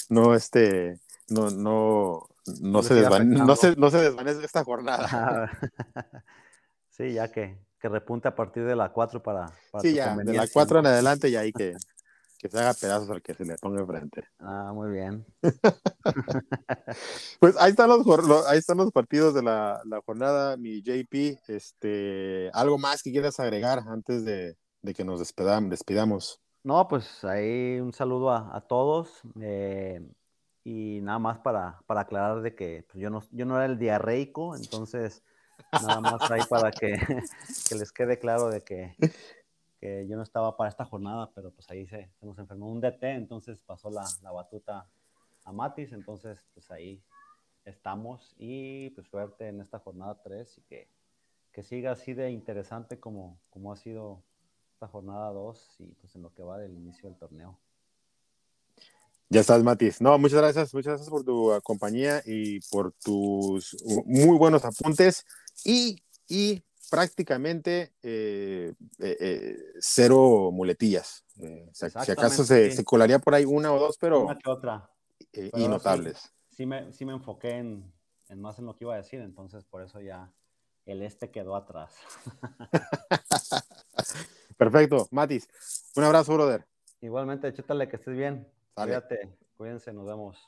no, 0.08 0.34
este, 0.34 0.98
no, 1.28 1.50
no, 1.50 2.28
no, 2.60 2.82
se, 2.82 2.94
no, 3.26 3.56
se, 3.56 3.76
no 3.76 3.90
se 3.90 3.98
desvanezca 3.98 4.44
esta 4.44 4.64
jornada. 4.64 5.50
sí, 6.90 7.12
ya 7.12 7.30
que, 7.30 7.58
que 7.80 7.88
repunte 7.88 8.28
a 8.28 8.34
partir 8.34 8.64
de 8.64 8.76
la 8.76 8.92
4 8.92 9.22
para, 9.22 9.46
para 9.70 9.82
Sí, 9.82 9.94
ya, 9.94 10.16
de 10.16 10.32
la 10.32 10.48
4 10.50 10.80
en 10.80 10.86
adelante 10.86 11.30
ya 11.30 11.40
hay 11.40 11.52
que, 11.52 11.74
que 12.44 12.50
se 12.50 12.58
haga 12.58 12.74
pedazos 12.74 13.08
al 13.08 13.22
que 13.22 13.32
se 13.32 13.46
le 13.46 13.56
ponga 13.56 13.80
enfrente. 13.80 14.22
Ah, 14.38 14.70
muy 14.74 14.90
bien. 14.90 15.24
pues 17.40 17.56
ahí 17.58 17.70
están 17.70 17.88
los, 17.88 18.06
ahí 18.46 18.58
están 18.58 18.76
los 18.76 18.92
partidos 18.92 19.32
de 19.32 19.42
la, 19.42 19.80
jornada, 20.04 20.58
mi 20.58 20.82
JP. 20.82 21.38
Este, 21.48 22.50
¿Algo 22.52 22.76
más 22.76 23.02
que 23.02 23.12
quieras 23.12 23.40
agregar 23.40 23.78
antes 23.88 24.26
de, 24.26 24.58
que 24.94 25.04
nos 25.06 25.20
despidamos? 25.20 26.42
No, 26.62 26.86
pues 26.86 27.24
ahí 27.24 27.80
un 27.80 27.94
saludo 27.94 28.30
a, 28.30 28.60
todos. 28.68 29.22
Eh, 29.40 30.06
y 30.64 31.00
nada 31.00 31.18
más 31.18 31.38
para, 31.38 31.80
aclarar 31.88 32.42
de 32.42 32.54
que 32.54 32.84
pues, 32.86 33.00
yo, 33.00 33.08
no, 33.08 33.22
yo 33.30 33.46
no 33.46 33.56
era 33.56 33.64
el 33.64 33.78
diarreico, 33.78 34.54
entonces 34.54 35.22
nada 35.72 36.02
más 36.02 36.30
ahí 36.30 36.42
para 36.50 36.70
que, 36.70 36.92
que 37.70 37.74
les 37.74 37.90
quede 37.90 38.18
claro 38.18 38.50
de 38.50 38.60
que 38.60 38.94
yo 40.08 40.16
no 40.16 40.22
estaba 40.22 40.56
para 40.56 40.70
esta 40.70 40.84
jornada, 40.84 41.30
pero 41.34 41.50
pues 41.50 41.70
ahí 41.70 41.86
se, 41.86 42.10
nos 42.22 42.38
enfermó 42.38 42.70
un 42.70 42.80
DT, 42.80 43.02
entonces 43.02 43.60
pasó 43.62 43.90
la, 43.90 44.04
la, 44.22 44.32
batuta 44.32 44.88
a 45.44 45.52
Matis, 45.52 45.92
entonces 45.92 46.38
pues 46.54 46.70
ahí 46.70 47.02
estamos 47.64 48.34
y 48.38 48.90
pues 48.90 49.06
suerte 49.08 49.48
en 49.48 49.60
esta 49.60 49.78
jornada 49.78 50.20
3 50.22 50.58
y 50.58 50.60
que, 50.62 50.88
que 51.52 51.62
siga 51.62 51.92
así 51.92 52.14
de 52.14 52.30
interesante 52.30 52.98
como, 52.98 53.38
como 53.50 53.72
ha 53.72 53.76
sido 53.76 54.22
esta 54.72 54.88
jornada 54.88 55.30
2 55.32 55.76
y 55.80 55.86
pues 56.00 56.14
en 56.14 56.22
lo 56.22 56.32
que 56.32 56.42
va 56.42 56.58
del 56.58 56.72
inicio 56.72 57.08
del 57.08 57.18
torneo. 57.18 57.58
Ya 59.30 59.40
estás, 59.40 59.62
Matis. 59.62 60.00
No, 60.00 60.18
muchas 60.18 60.40
gracias, 60.40 60.74
muchas 60.74 60.92
gracias 60.92 61.10
por 61.10 61.24
tu 61.24 61.50
compañía 61.62 62.22
y 62.24 62.60
por 62.70 62.92
tus 62.92 63.76
muy 64.06 64.38
buenos 64.38 64.64
apuntes 64.64 65.24
y, 65.64 66.02
y 66.28 66.62
prácticamente 66.90 67.92
eh, 68.02 68.74
eh, 68.98 69.16
eh, 69.20 69.56
cero 69.80 70.50
muletillas. 70.52 71.24
si 71.72 72.12
acaso 72.12 72.44
se, 72.44 72.84
colaría 72.84 73.18
por 73.18 73.34
ahí 73.34 73.44
una 73.44 73.72
o 73.72 73.78
dos, 73.78 73.98
pero, 73.98 74.24
una 74.24 74.38
que 74.38 74.50
otra. 74.50 74.90
y 75.32 75.68
notables. 75.68 76.32
Sí, 76.50 76.66
me, 76.66 76.92
sí, 76.92 77.04
me, 77.04 77.12
enfoqué 77.12 77.58
en, 77.58 77.92
en, 78.28 78.40
más 78.40 78.58
en 78.58 78.66
lo 78.66 78.76
que 78.76 78.84
iba 78.84 78.94
a 78.94 78.98
decir, 78.98 79.20
entonces 79.20 79.64
por 79.64 79.82
eso 79.82 80.00
ya 80.00 80.32
el 80.86 81.02
este 81.02 81.30
quedó 81.30 81.56
atrás. 81.56 81.96
Perfecto, 84.56 85.08
Matis. 85.10 85.48
Un 85.96 86.04
abrazo, 86.04 86.34
brother. 86.34 86.64
Igualmente, 87.00 87.52
chútale 87.52 87.88
que 87.88 87.96
estés 87.96 88.16
bien. 88.16 88.48
Cuídate, 88.74 89.36
cuídense, 89.56 89.92
nos 89.92 90.06
vemos. 90.06 90.38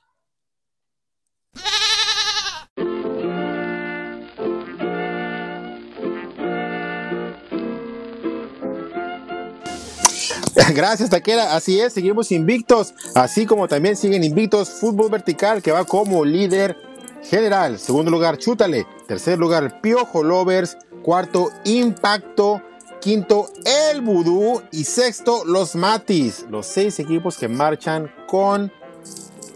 Gracias, 10.75 11.11
Taquera. 11.11 11.55
Así 11.55 11.81
es, 11.81 11.92
seguimos 11.92 12.33
invictos, 12.33 12.95
así 13.14 13.45
como 13.45 13.69
también 13.69 13.97
siguen 13.97 14.25
invictos 14.25 14.71
Fútbol 14.71 15.11
Vertical, 15.11 15.62
que 15.62 15.73
va 15.73 15.85
como 15.85 16.25
líder 16.25 16.77
general. 17.23 17.79
Segundo 17.79 18.11
lugar, 18.11 18.38
Chútale. 18.38 18.87
Tercer 19.07 19.38
lugar, 19.38 19.81
Piojo 19.83 20.23
Lovers. 20.23 20.79
Cuarto, 21.03 21.51
Impacto. 21.64 22.62
Quinto, 23.01 23.51
El 23.64 24.01
Vudú. 24.01 24.62
Y 24.73 24.85
sexto, 24.85 25.45
Los 25.45 25.75
Matis. 25.75 26.47
Los 26.51 26.66
seis 26.66 26.99
equipos 27.01 27.37
que 27.37 27.49
marchan 27.49 28.11
con 28.27 28.73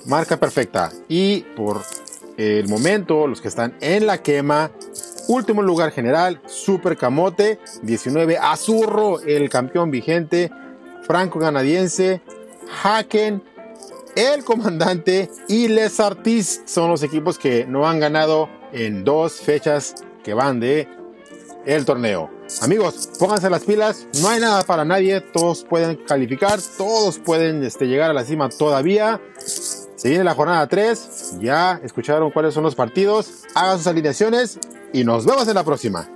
marca 0.04 0.36
perfecta. 0.36 0.92
Y 1.08 1.40
por 1.56 1.82
el 2.36 2.68
momento, 2.68 3.26
los 3.26 3.40
que 3.40 3.48
están 3.48 3.74
en 3.80 4.06
la 4.06 4.22
quema. 4.22 4.70
Último 5.28 5.62
lugar 5.62 5.92
general, 5.92 6.42
Super 6.46 6.96
Camote. 6.96 7.58
19, 7.82 8.36
Azurro, 8.36 9.20
el 9.20 9.48
campeón 9.48 9.90
vigente 9.90 10.50
franco-canadiense, 11.10 12.22
Haken, 12.84 13.42
el 14.14 14.44
comandante 14.44 15.28
y 15.48 15.66
Les 15.66 15.98
Artis 15.98 16.62
son 16.66 16.88
los 16.88 17.02
equipos 17.02 17.36
que 17.36 17.66
no 17.66 17.88
han 17.88 17.98
ganado 17.98 18.48
en 18.72 19.02
dos 19.02 19.40
fechas 19.40 19.96
que 20.22 20.34
van 20.34 20.60
de 20.60 20.86
el 21.66 21.84
torneo. 21.84 22.30
Amigos, 22.62 23.08
pónganse 23.18 23.50
las 23.50 23.64
pilas, 23.64 24.06
no 24.22 24.28
hay 24.28 24.38
nada 24.38 24.62
para 24.62 24.84
nadie, 24.84 25.20
todos 25.20 25.64
pueden 25.64 25.96
calificar, 25.96 26.60
todos 26.78 27.18
pueden 27.18 27.64
este, 27.64 27.88
llegar 27.88 28.10
a 28.10 28.14
la 28.14 28.22
cima 28.22 28.48
todavía. 28.48 29.20
Se 29.36 30.10
viene 30.10 30.22
la 30.22 30.36
jornada 30.36 30.68
3, 30.68 31.38
ya 31.40 31.80
escucharon 31.82 32.30
cuáles 32.30 32.54
son 32.54 32.62
los 32.62 32.76
partidos, 32.76 33.42
hagan 33.56 33.78
sus 33.78 33.88
alineaciones 33.88 34.60
y 34.92 35.02
nos 35.02 35.26
vemos 35.26 35.48
en 35.48 35.54
la 35.56 35.64
próxima. 35.64 36.08